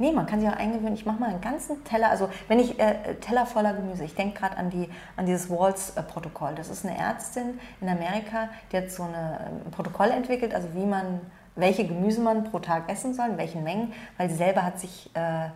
[0.01, 2.81] Nee, man kann sich auch eingewöhnen, ich mache mal einen ganzen Teller, also wenn ich
[2.81, 6.55] äh, Teller voller Gemüse, ich denke gerade an, die, an dieses Walls-Protokoll.
[6.55, 10.69] Das ist eine Ärztin in Amerika, die hat so eine, ähm, ein Protokoll entwickelt, also
[10.73, 11.21] wie man,
[11.55, 15.11] welche Gemüse man pro Tag essen soll, in welchen Mengen, weil sie selber hat sich
[15.15, 15.49] äh, äh,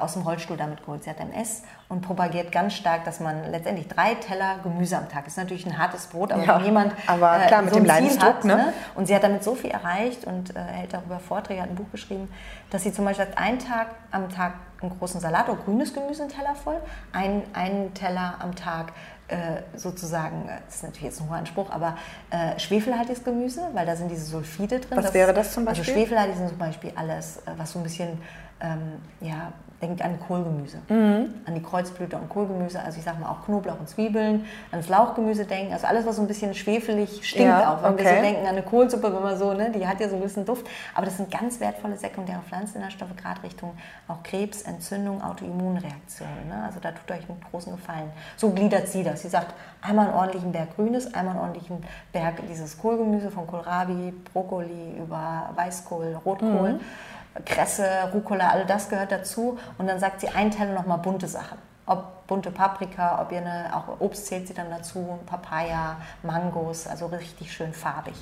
[0.00, 1.04] aus dem Rollstuhl damit geholt.
[1.04, 5.26] Sie hat MS und propagiert ganz stark, dass man letztendlich drei Teller Gemüse am Tag,
[5.26, 7.86] ist natürlich ein hartes Brot, aber Ja, wenn jemand aber klar, mit dem ein Ziel
[7.88, 8.72] Leidensdruck, hat, ne?
[8.94, 11.90] und sie hat damit so viel erreicht und äh, hält darüber Vorträge, hat ein Buch
[11.92, 12.28] geschrieben,
[12.70, 14.52] dass sie zum Beispiel sagt, einen Tag am Tag
[14.82, 16.76] einen großen Salat oder grünes Gemüse, einen Teller voll,
[17.12, 18.92] ein, einen Teller am Tag
[19.28, 21.96] äh, sozusagen, äh, das ist natürlich jetzt ein hoher Anspruch, aber
[22.30, 24.96] äh, schwefelhaltiges Gemüse, weil da sind diese Sulfide drin.
[24.98, 25.94] Was wäre das zum Also Beispiel?
[25.94, 28.20] schwefelhaltig sind zum Beispiel alles, äh, was so ein bisschen,
[28.60, 29.52] ähm, ja,
[29.82, 31.34] denkt an Kohlgemüse, Mhm.
[31.46, 35.46] an die Kreuzblüte und Kohlgemüse, also ich sage mal auch Knoblauch und Zwiebeln, ans Lauchgemüse
[35.46, 38.20] denken, also alles, was so ein bisschen schwefelig stinkt Ja, auch, wenn wir so okay.
[38.20, 40.66] denken an eine Kohlsuppe, wenn man so, ne, die hat ja so ein bisschen Duft,
[40.94, 43.72] aber das sind ganz wertvolle sekundäre Pflanzeninhaltsstoffe, gerade Richtung
[44.06, 46.62] auch Krebs, Entzündung, Autoimmunreaktionen, ne?
[46.66, 48.10] also da tut euch einen großen Gefallen.
[48.36, 52.34] So gliedert sie das, sie sagt, einmal einen ordentlichen Berg Grünes, einmal einen ordentlichen Berg
[52.48, 56.80] dieses Kohlgemüse von Kohlrabi, Brokkoli über Weißkohl, Rotkohl, Mhm.
[57.44, 59.58] Kresse, Rucola, all das gehört dazu.
[59.78, 61.58] Und dann sagt sie, ein Teller nochmal bunte Sachen.
[61.86, 67.06] Ob bunte Paprika, ob ihr eine, auch Obst zählt sie dann dazu, Papaya, Mangos, also
[67.06, 68.14] richtig schön farbig.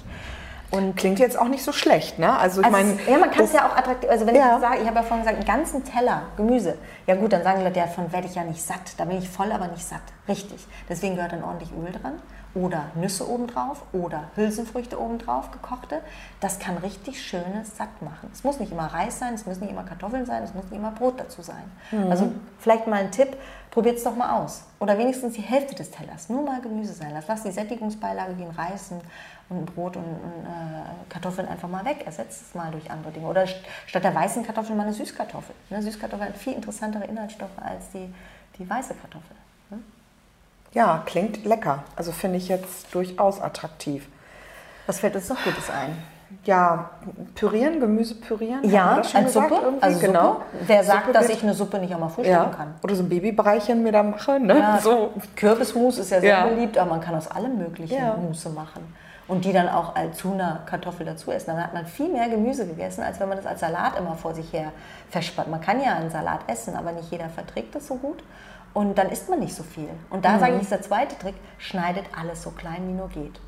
[0.70, 2.36] Und Klingt jetzt auch nicht so schlecht, ne?
[2.38, 2.98] Also ich also meine.
[3.08, 4.10] Ja, man kann es ja auch attraktiv.
[4.10, 4.56] Also wenn ja.
[4.56, 6.76] ich sage, ich habe ja vorhin gesagt, einen ganzen Teller Gemüse.
[7.06, 8.92] Ja gut, dann sagen die Leute, davon werde ich ja nicht satt.
[8.98, 10.02] Da bin ich voll, aber nicht satt.
[10.28, 10.66] Richtig.
[10.86, 12.20] Deswegen gehört dann ordentlich Öl dran
[12.54, 16.00] oder Nüsse obendrauf oder Hülsenfrüchte obendrauf, gekochte.
[16.40, 18.30] Das kann richtig schönes satt machen.
[18.32, 20.78] Es muss nicht immer Reis sein, es müssen nicht immer Kartoffeln sein, es muss nicht
[20.78, 21.64] immer Brot dazu sein.
[21.90, 22.10] Mhm.
[22.10, 23.36] Also vielleicht mal ein Tipp,
[23.70, 24.64] probiert es doch mal aus.
[24.80, 27.26] Oder wenigstens die Hälfte des Tellers, nur mal Gemüse sein lassen.
[27.28, 29.02] Lass die Sättigungsbeilage wie ein Reis und
[29.50, 32.02] ein Brot und, und äh, Kartoffeln einfach mal weg.
[32.04, 33.26] Ersetzt es mal durch andere Dinge.
[33.26, 35.54] Oder statt der weißen Kartoffel mal eine Süßkartoffel.
[35.70, 38.12] Eine Süßkartoffel hat viel interessantere Inhaltsstoffe als die,
[38.58, 39.36] die weiße Kartoffel.
[40.72, 41.84] Ja, klingt lecker.
[41.96, 44.06] Also finde ich jetzt durchaus attraktiv.
[44.86, 45.96] Was fällt uns noch Gutes ein?
[46.44, 46.90] Ja,
[47.34, 48.68] pürieren, Gemüse pürieren.
[48.68, 49.54] Ja, als Suppe.
[49.62, 49.82] Irgendwie?
[49.82, 50.28] Also genau.
[50.32, 50.44] Suppe.
[50.66, 52.54] Wer sagt, Suppe dass ich eine Suppe nicht einmal frühstücken ja.
[52.54, 52.74] kann?
[52.82, 54.38] Oder so ein Babybereichen mir da mache.
[54.38, 54.58] Ne?
[54.58, 55.14] Ja, so.
[55.36, 56.46] Kürbismus ist ja sehr ja.
[56.46, 58.14] beliebt, aber man kann aus allem möglichen ja.
[58.16, 58.94] Muße machen.
[59.26, 61.48] Und die dann auch als Tuna Kartoffel dazu essen.
[61.48, 64.34] Dann hat man viel mehr Gemüse gegessen, als wenn man das als Salat immer vor
[64.34, 64.72] sich her
[65.10, 65.50] verspannt.
[65.50, 68.22] Man kann ja einen Salat essen, aber nicht jeder verträgt das so gut.
[68.78, 69.88] Und dann isst man nicht so viel.
[70.08, 70.38] Und da mhm.
[70.38, 73.40] sage ich, ist der zweite Trick, schneidet alles so klein wie nur geht.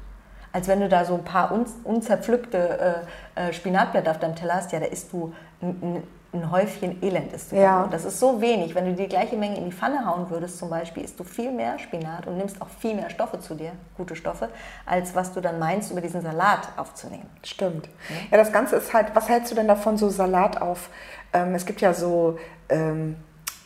[0.51, 3.05] Als wenn du da so ein paar un, unzerpflückte
[3.37, 6.03] äh, äh, Spinatblätter auf deinem Teller hast, ja, da isst du ein,
[6.33, 7.33] ein Häufchen Elend.
[7.33, 7.85] Isst du ja.
[7.85, 8.75] Und das ist so wenig.
[8.75, 11.53] Wenn du die gleiche Menge in die Pfanne hauen würdest zum Beispiel, isst du viel
[11.53, 14.49] mehr Spinat und nimmst auch viel mehr Stoffe zu dir, gute Stoffe,
[14.85, 17.31] als was du dann meinst, über diesen Salat aufzunehmen.
[17.45, 17.87] Stimmt.
[18.09, 20.91] Ja, ja das Ganze ist halt, was hältst du denn davon, so Salat auf?
[21.33, 22.37] Ähm, es gibt ja so...
[22.69, 23.15] Ähm,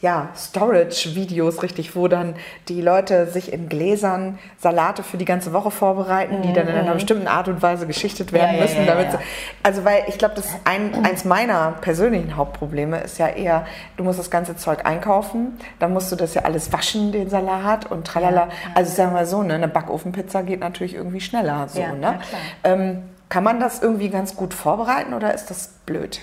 [0.05, 2.35] ja, Storage-Videos richtig, wo dann
[2.69, 6.91] die Leute sich in Gläsern Salate für die ganze Woche vorbereiten, die dann in einer
[6.91, 6.97] mhm.
[6.97, 8.85] bestimmten Art und Weise geschichtet werden ja, müssen.
[8.85, 9.19] Ja, ja, damit
[9.63, 13.65] also weil ich glaube, das ein, eins meiner persönlichen Hauptprobleme ist ja eher,
[13.97, 17.91] du musst das ganze Zeug einkaufen, dann musst du das ja alles waschen, den Salat
[17.91, 18.49] und tralala.
[18.75, 21.67] Also sagen wir mal so, ne, eine Backofenpizza geht natürlich irgendwie schneller.
[21.69, 22.21] So, ne?
[22.63, 26.21] Ähm, kann man das irgendwie ganz gut vorbereiten oder ist das blöd?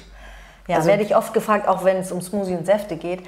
[0.68, 3.24] Ja, also, werde ich oft gefragt, auch wenn es um Smoothie und Säfte geht.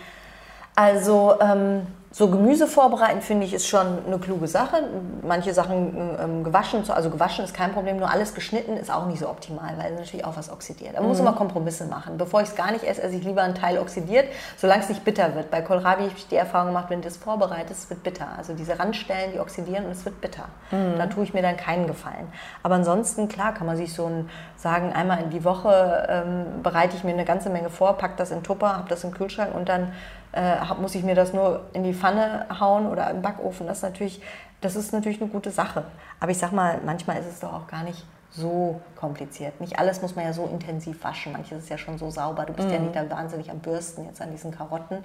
[0.75, 4.83] Also ähm, so Gemüse vorbereiten finde ich ist schon eine kluge Sache.
[5.23, 9.17] Manche Sachen ähm, gewaschen, also gewaschen ist kein Problem, nur alles geschnitten ist auch nicht
[9.17, 10.93] so optimal, weil natürlich auch was oxidiert.
[10.93, 11.09] Man mhm.
[11.09, 12.19] muss immer Kompromisse machen.
[12.19, 15.03] Bevor ich es gar nicht esse, esse ich lieber einen Teil oxidiert, solange es nicht
[15.03, 15.49] bitter wird.
[15.49, 18.27] Bei Kohlrabi habe ich die Erfahrung gemacht, wenn du das vorbereitest, wird bitter.
[18.37, 20.45] Also diese Randstellen, die oxidieren und es wird bitter.
[20.69, 20.99] Mhm.
[20.99, 22.31] Da tue ich mir dann keinen Gefallen.
[22.61, 26.95] Aber ansonsten, klar, kann man sich so ein, sagen, einmal in die Woche ähm, bereite
[26.95, 29.67] ich mir eine ganze Menge vor, packe das in Tupper, habe das im Kühlschrank und
[29.67, 29.93] dann
[30.33, 33.67] äh, muss ich mir das nur in die Pfanne hauen oder im Backofen.
[33.67, 34.21] Das ist natürlich,
[34.61, 35.85] das ist natürlich eine gute Sache.
[36.19, 39.61] Aber ich sag mal, manchmal ist es doch auch gar nicht so kompliziert.
[39.61, 41.33] Nicht alles muss man ja so intensiv waschen.
[41.33, 42.45] Manches ist ja schon so sauber.
[42.45, 42.73] Du bist mhm.
[42.73, 45.03] ja nicht da wahnsinnig am Bürsten jetzt an diesen Karotten.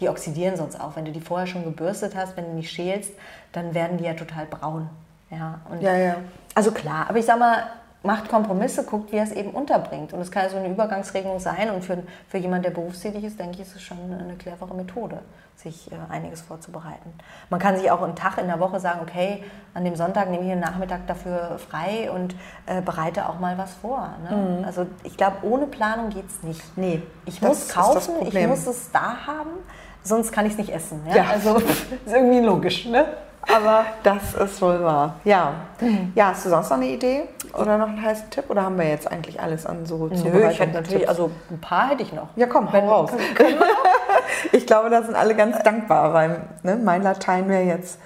[0.00, 0.96] Die oxidieren sonst auch.
[0.96, 3.12] Wenn du die vorher schon gebürstet hast, wenn du nicht schälst,
[3.52, 4.88] dann werden die ja total braun.
[5.30, 6.16] Ja, und ja, ja.
[6.54, 7.64] Also klar, aber ich sag mal,
[8.02, 10.12] macht Kompromisse, guckt, wie er es eben unterbringt.
[10.12, 11.70] Und es kann ja so eine Übergangsregelung sein.
[11.70, 15.18] Und für, für jemanden, der berufstätig ist, denke ich, ist es schon eine clevere Methode,
[15.54, 17.12] sich äh, einiges vorzubereiten.
[17.50, 19.44] Man kann sich auch einen Tag in der Woche sagen, okay,
[19.74, 22.34] an dem Sonntag nehme ich den Nachmittag dafür frei und
[22.64, 24.14] äh, bereite auch mal was vor.
[24.28, 24.36] Ne?
[24.36, 24.64] Mhm.
[24.64, 26.78] Also ich glaube, ohne Planung geht es nicht.
[26.78, 29.50] Nee, ich muss kaufen, ich muss es da haben,
[30.02, 31.02] sonst kann ich es nicht essen.
[31.06, 31.16] Ja?
[31.16, 31.24] ja.
[31.24, 31.56] Also
[32.06, 32.86] ist irgendwie logisch.
[32.86, 33.04] Ne?
[33.42, 35.16] Aber das ist wohl wahr.
[35.24, 35.52] Ja.
[35.80, 36.12] Mhm.
[36.14, 38.44] Ja, hast du sonst noch eine Idee oder noch einen heißen Tipp?
[38.48, 41.90] Oder haben wir jetzt eigentlich alles an so Nö, ich hätte natürlich, also ein paar
[41.90, 42.28] hätte ich noch.
[42.36, 43.10] Ja, komm, hau raus.
[44.52, 47.98] ich glaube, da sind alle ganz dankbar, weil ne, mein Latein wäre jetzt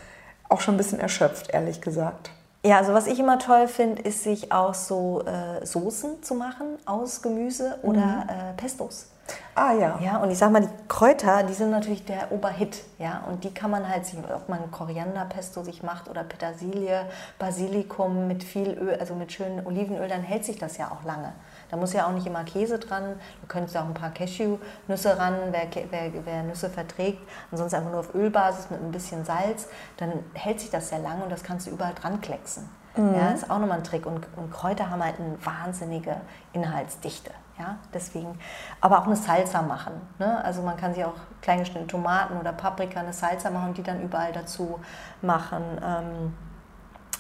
[0.49, 2.31] auch schon ein bisschen erschöpft, ehrlich gesagt.
[2.65, 6.79] Ja, also was ich immer toll finde, ist sich auch so äh, Soßen zu machen
[6.87, 8.29] aus Gemüse oder mhm.
[8.29, 9.09] äh, Pestos.
[9.55, 9.99] Ah ja.
[10.03, 12.83] Ja, und ich sag mal, die Kräuter, die sind natürlich der Oberhit.
[12.99, 14.03] Ja, und die kann man halt,
[14.35, 17.07] ob man Korianderpesto sich macht oder Petersilie,
[17.39, 21.33] Basilikum mit viel Öl, also mit schönem Olivenöl, dann hält sich das ja auch lange.
[21.71, 23.15] Da muss ja auch nicht immer Käse dran.
[23.41, 27.21] Du könntest auch ein paar Cashew-Nüsse ran, wer, wer, wer, Nüsse verträgt.
[27.53, 29.69] Ansonsten einfach nur auf Ölbasis mit ein bisschen Salz.
[29.97, 32.69] Dann hält sich das sehr lange und das kannst du überall dran klecksen.
[32.97, 33.15] Mhm.
[33.15, 34.05] Ja, ist auch nochmal ein Trick.
[34.05, 36.17] Und, und Kräuter haben halt eine wahnsinnige
[36.53, 37.31] Inhaltsdichte.
[37.59, 38.37] Ja, deswegen,
[38.81, 39.93] aber auch eine Salsa machen.
[40.19, 40.45] Ne?
[40.45, 44.03] Also man kann sich auch kleingeschnittene Tomaten oder Paprika eine Salsa machen und die dann
[44.03, 44.81] überall dazu
[45.23, 45.63] machen.
[45.85, 46.35] Ähm,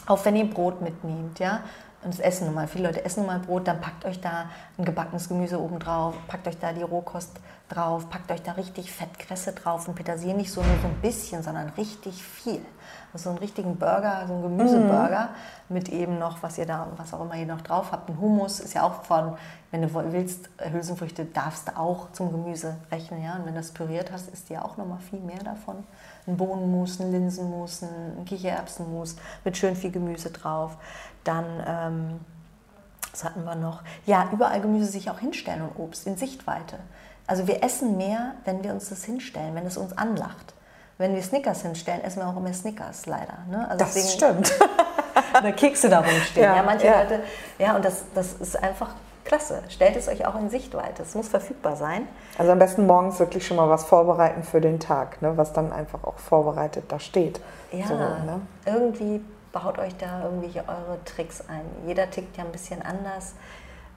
[0.06, 1.60] auch wenn ihr Brot mitnehmt, ja.
[2.02, 2.68] Und das Essen nun mal.
[2.68, 6.14] Viele Leute essen nun mal Brot, dann packt euch da ein gebackenes Gemüse oben drauf,
[6.28, 7.40] packt euch da die Rohkost
[7.70, 11.42] drauf, packt euch da richtig Fettkresse drauf und Petersilie nicht so nur so ein bisschen,
[11.42, 12.60] sondern richtig viel
[13.18, 15.28] so einen richtigen Burger, so einen Gemüseburger
[15.68, 15.74] mhm.
[15.74, 18.08] mit eben noch, was ihr da, was auch immer ihr noch drauf habt.
[18.08, 19.36] Ein Hummus ist ja auch von,
[19.70, 23.34] wenn du willst, Hülsenfrüchte darfst du auch zum Gemüse rechnen, ja.
[23.34, 25.84] Und wenn du das püriert hast, ist dir auch noch mal viel mehr davon.
[26.26, 30.76] Ein Bohnenmus, ein Linsenmus, ein Kichererbsenmus mit schön viel Gemüse drauf.
[31.22, 32.20] Dann ähm,
[33.12, 33.82] Was hatten wir noch?
[34.06, 36.78] Ja, überall Gemüse sich auch hinstellen und Obst in Sichtweite.
[37.26, 40.54] Also wir essen mehr, wenn wir uns das hinstellen, wenn es uns anlacht.
[40.96, 43.38] Wenn wir Snickers hinstellen, essen wir auch immer Snickers, leider.
[43.50, 43.66] Ne?
[43.68, 44.52] Also das deswegen, stimmt.
[45.38, 46.44] oder Kekse da rumstehen.
[46.44, 47.02] Ja, ja manche ja.
[47.02, 47.20] Leute,
[47.58, 48.90] ja, und das, das ist einfach
[49.24, 49.62] klasse.
[49.68, 51.02] Stellt es euch auch in Sichtweite.
[51.02, 52.06] Es muss verfügbar sein.
[52.38, 55.36] Also am besten morgens wirklich schon mal was vorbereiten für den Tag, ne?
[55.36, 57.40] was dann einfach auch vorbereitet da steht.
[57.72, 58.40] Ja, so, ne?
[58.66, 59.20] irgendwie
[59.52, 61.64] baut euch da irgendwie eure Tricks ein.
[61.86, 63.34] Jeder tickt ja ein bisschen anders.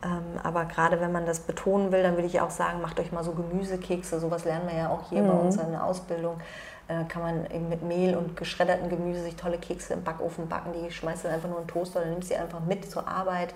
[0.04, 3.12] Ähm, aber gerade wenn man das betonen will, dann würde ich auch sagen, macht euch
[3.12, 4.20] mal so Gemüsekekse.
[4.20, 5.28] Sowas lernen wir ja auch hier mhm.
[5.28, 6.38] bei uns in der Ausbildung.
[6.88, 10.72] Äh, kann man eben mit Mehl und geschredderten Gemüse sich tolle Kekse im Backofen backen.
[10.74, 13.56] Die schmeißt du einfach nur in den Toaster oder nimmst sie einfach mit zur Arbeit.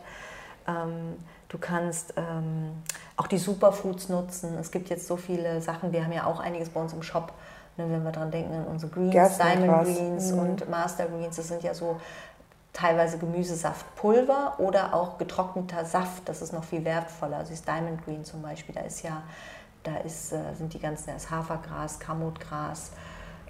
[0.67, 1.17] Ähm,
[1.51, 2.71] du kannst ähm,
[3.17, 4.57] auch die Superfoods nutzen.
[4.57, 5.91] Es gibt jetzt so viele Sachen.
[5.91, 7.33] Wir haben ja auch einiges bei uns im Shop.
[7.77, 10.39] Ne, wenn wir dran denken, an unsere Greens, Diamond Greens mhm.
[10.39, 11.35] und Master Greens.
[11.35, 11.99] Das sind ja so
[12.73, 16.27] teilweise Gemüsesaftpulver oder auch getrockneter Saft.
[16.27, 17.37] Das ist noch viel wertvoller.
[17.37, 18.73] Also das Diamond Green zum Beispiel.
[18.75, 19.23] Da ist ja,
[19.83, 22.91] da ist, äh, sind die ganzen, da ist Hafergras, Kamutgras.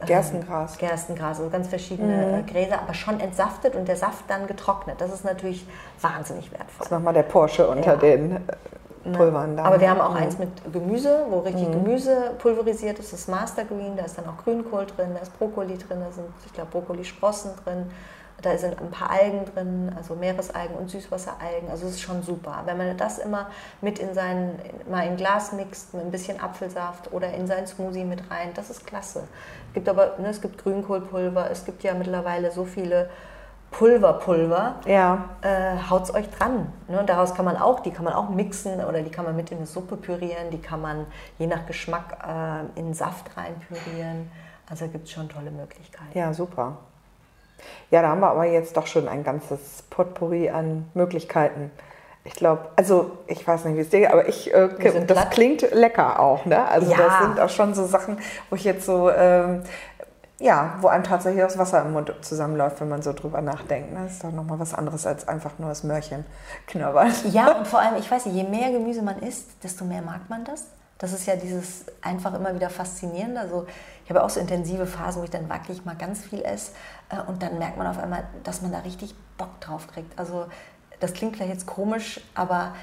[0.01, 0.77] Ähm, Gerstengras.
[0.77, 2.33] Gerstengras, also ganz verschiedene mhm.
[2.39, 4.99] Äh, Gräser, aber schon entsaftet und der Saft dann getrocknet.
[4.99, 5.65] Das ist natürlich
[5.99, 6.75] wahnsinnig wertvoll.
[6.79, 7.95] Das ist nochmal der Porsche unter ja.
[7.95, 9.57] den äh, Pulvern.
[9.57, 9.63] Da.
[9.63, 10.17] Aber wir haben auch mhm.
[10.17, 11.83] eins mit Gemüse, wo richtig mhm.
[11.83, 13.13] Gemüse pulverisiert ist.
[13.13, 16.11] Das ist Master Green, da ist dann auch Grünkohl drin, da ist Brokkoli drin, da
[16.11, 17.89] sind, ich glaube, Brokkolisprossen drin.
[18.41, 21.69] Da sind ein paar Algen drin, also Meeresalgen und Süßwasseralgen.
[21.69, 22.61] Also es ist schon super.
[22.65, 23.47] Wenn man das immer
[23.81, 28.05] mit in sein, mal in Glas mixt, mit ein bisschen Apfelsaft oder in sein Smoothie
[28.05, 29.23] mit rein, das ist klasse.
[29.67, 33.09] Es gibt aber, ne, es gibt Grünkohlpulver, es gibt ja mittlerweile so viele
[33.71, 34.75] Pulverpulver.
[34.85, 35.29] Ja.
[35.41, 36.71] Äh, haut's euch dran.
[36.87, 37.03] Ne?
[37.05, 39.57] Daraus kann man auch, die kann man auch mixen oder die kann man mit in
[39.57, 41.05] eine Suppe pürieren, die kann man
[41.39, 44.29] je nach Geschmack äh, in Saft rein pürieren.
[44.69, 46.17] Also gibt es schon tolle Möglichkeiten.
[46.17, 46.77] Ja, super.
[47.89, 51.71] Ja, da haben wir aber jetzt doch schon ein ganzes Potpourri an Möglichkeiten.
[52.23, 55.31] Ich glaube, also ich weiß nicht, wie es dir geht, aber ich, äh, das platt.
[55.31, 56.45] klingt lecker auch.
[56.45, 56.63] Ne?
[56.67, 56.97] Also ja.
[56.97, 59.63] das sind auch schon so Sachen, wo ich jetzt so, ähm,
[60.39, 63.91] ja, wo einem tatsächlich das Wasser im Mund zusammenläuft, wenn man so drüber nachdenkt.
[63.91, 64.01] Ne?
[64.03, 66.25] Das ist doch nochmal was anderes als einfach nur das Mörchen
[66.67, 67.11] knabbern.
[67.31, 70.21] Ja, und vor allem, ich weiß nicht, je mehr Gemüse man isst, desto mehr mag
[70.29, 70.65] man das.
[71.01, 73.39] Das ist ja dieses einfach immer wieder faszinierende.
[73.39, 73.65] Also
[74.03, 76.73] ich habe auch so intensive Phasen, wo ich dann wirklich mal ganz viel esse
[77.09, 80.17] äh, und dann merkt man auf einmal, dass man da richtig Bock drauf kriegt.
[80.19, 80.45] Also
[80.99, 82.75] das klingt vielleicht jetzt komisch, aber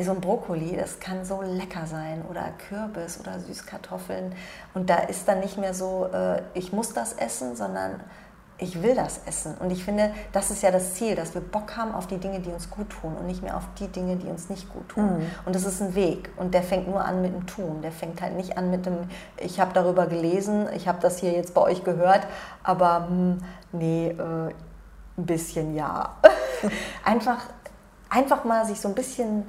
[0.00, 4.34] so ein Brokkoli, das kann so lecker sein oder Kürbis oder Süßkartoffeln
[4.74, 8.00] und da ist dann nicht mehr so, äh, ich muss das essen, sondern
[8.58, 9.54] ich will das essen.
[9.58, 12.40] Und ich finde, das ist ja das Ziel, dass wir Bock haben auf die Dinge,
[12.40, 15.18] die uns gut tun und nicht mehr auf die Dinge, die uns nicht gut tun.
[15.18, 15.26] Mhm.
[15.44, 16.30] Und das ist ein Weg.
[16.36, 17.82] Und der fängt nur an mit dem Tun.
[17.82, 18.98] Der fängt halt nicht an mit dem,
[19.38, 22.26] ich habe darüber gelesen, ich habe das hier jetzt bei euch gehört,
[22.62, 23.38] aber hm,
[23.72, 24.52] nee, äh,
[25.16, 26.16] ein bisschen ja.
[27.04, 27.40] einfach,
[28.08, 29.44] einfach mal sich so ein bisschen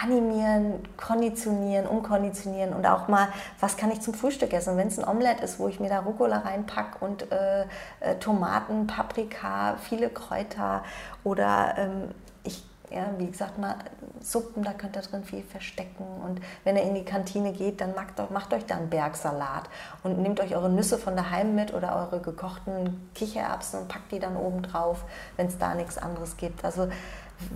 [0.00, 3.28] animieren, konditionieren, umkonditionieren und auch mal,
[3.60, 4.76] was kann ich zum Frühstück essen?
[4.76, 7.64] Wenn es ein Omelette ist, wo ich mir da Rucola reinpacke und äh,
[8.00, 10.82] äh, Tomaten, Paprika, viele Kräuter
[11.24, 12.08] oder ähm,
[12.42, 13.76] ich, ja, wie gesagt, mal
[14.20, 17.94] Suppen, da könnt ihr drin viel verstecken und wenn ihr in die Kantine geht, dann
[17.94, 19.64] macht, macht euch da einen Bergsalat
[20.02, 24.20] und nehmt euch eure Nüsse von daheim mit oder eure gekochten Kichererbsen und packt die
[24.20, 25.04] dann oben drauf,
[25.36, 26.64] wenn es da nichts anderes gibt.
[26.64, 26.88] Also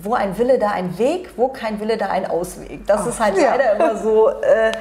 [0.00, 2.86] wo ein Wille, da ein Weg, wo kein Wille, da ein Ausweg.
[2.86, 3.54] Das Ach, ist halt ja.
[3.54, 4.72] leider immer so, äh,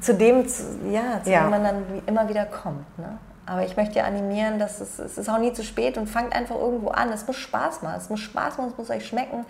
[0.00, 0.44] zu dem,
[0.90, 1.42] ja, zu ja.
[1.42, 2.98] dem man dann immer wieder kommt.
[2.98, 3.18] Ne?
[3.46, 6.34] Aber ich möchte ja animieren, dass es, es ist auch nie zu spät und fangt
[6.34, 7.12] einfach irgendwo an.
[7.12, 7.94] Es muss Spaß machen.
[7.96, 9.46] Es muss Spaß machen, es muss euch schmecken.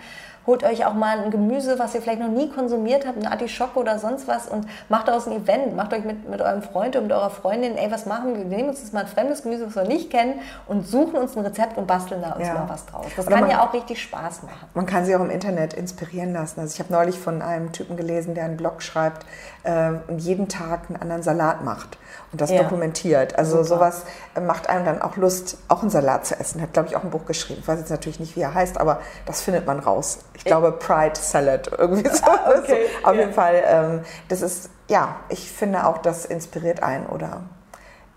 [0.47, 3.79] Holt euch auch mal ein Gemüse, was ihr vielleicht noch nie konsumiert habt, eine Artischocke
[3.79, 5.75] oder sonst was und macht daraus ein Event.
[5.75, 8.51] Macht euch mit, mit eurem Freund und mit eurer Freundin, ey, was machen wir?
[8.51, 11.37] Wir nehmen uns jetzt mal ein fremdes Gemüse, was wir nicht kennen und suchen uns
[11.37, 12.55] ein Rezept und basteln da uns ja.
[12.55, 13.07] mal was draus.
[13.17, 14.69] Das oder kann man, ja auch richtig Spaß machen.
[14.75, 16.61] Man kann sich auch im Internet inspirieren lassen.
[16.61, 19.27] Also ich habe neulich von einem Typen gelesen, der einen Blog schreibt
[19.65, 21.99] äh, und jeden Tag einen anderen Salat macht
[22.33, 22.63] und das ja.
[22.63, 23.39] dokumentiert.
[23.39, 23.65] Also Super.
[23.65, 24.05] sowas
[24.41, 26.61] macht einem dann auch Lust, auch einen Salat zu essen.
[26.61, 27.61] Hat, glaube ich, auch ein Buch geschrieben.
[27.63, 30.19] Ich weiß jetzt natürlich nicht, wie er heißt, aber das findet man raus.
[30.37, 32.25] Ich glaube Pride Salad, irgendwie so.
[32.25, 32.87] okay.
[33.03, 33.09] so.
[33.09, 33.21] Auf ja.
[33.21, 37.43] jeden Fall, ähm, das ist, ja, ich finde auch, das inspiriert einen oder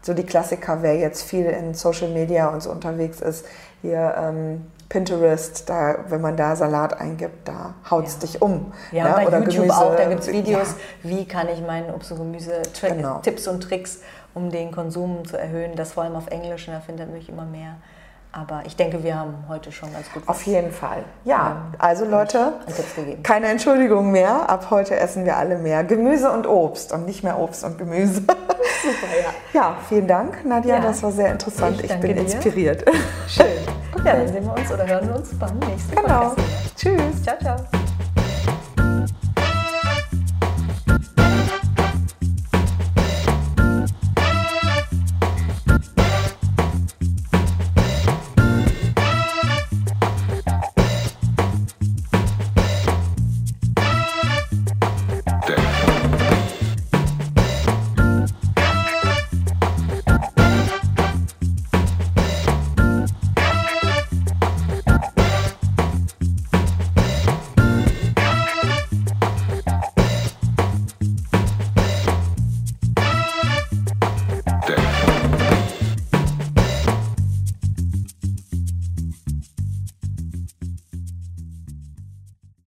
[0.01, 3.45] so die Klassiker, wer jetzt viel in Social Media und so unterwegs ist,
[3.82, 8.20] hier ähm, Pinterest, da, wenn man da Salat eingibt, da haut es ja.
[8.22, 8.74] dich um.
[8.91, 9.13] Ja, ne?
[9.15, 9.78] bei Oder YouTube Gemüse.
[9.78, 11.09] auch, da gibt es Videos, ja.
[11.09, 13.20] wie kann ich meinen Obst und Gemüse, genau.
[13.20, 13.99] Tipps und Tricks,
[14.34, 17.45] um den Konsum zu erhöhen, das vor allem auf Englisch, und da findet natürlich immer
[17.45, 17.76] mehr.
[18.32, 20.21] Aber ich denke, wir haben heute schon ganz gut.
[20.27, 21.03] Auf jeden Fall.
[21.25, 22.53] Ja, also Leute,
[23.23, 24.47] keine Entschuldigung mehr.
[24.49, 28.21] Ab heute essen wir alle mehr Gemüse und Obst und nicht mehr Obst und Gemüse.
[28.21, 29.30] Super, ja.
[29.53, 30.75] Ja, vielen Dank, Nadja.
[30.75, 30.82] Ja.
[30.82, 31.84] Das war sehr interessant.
[31.84, 32.21] Ich, ich bin dir.
[32.21, 32.84] inspiriert.
[33.27, 33.45] Schön.
[34.05, 36.30] Ja, dann sehen wir uns oder hören wir uns beim nächsten Genau.
[36.30, 36.38] Podcast.
[36.86, 36.97] wieder.
[37.01, 37.23] Tschüss.
[37.23, 37.78] Ciao, ciao.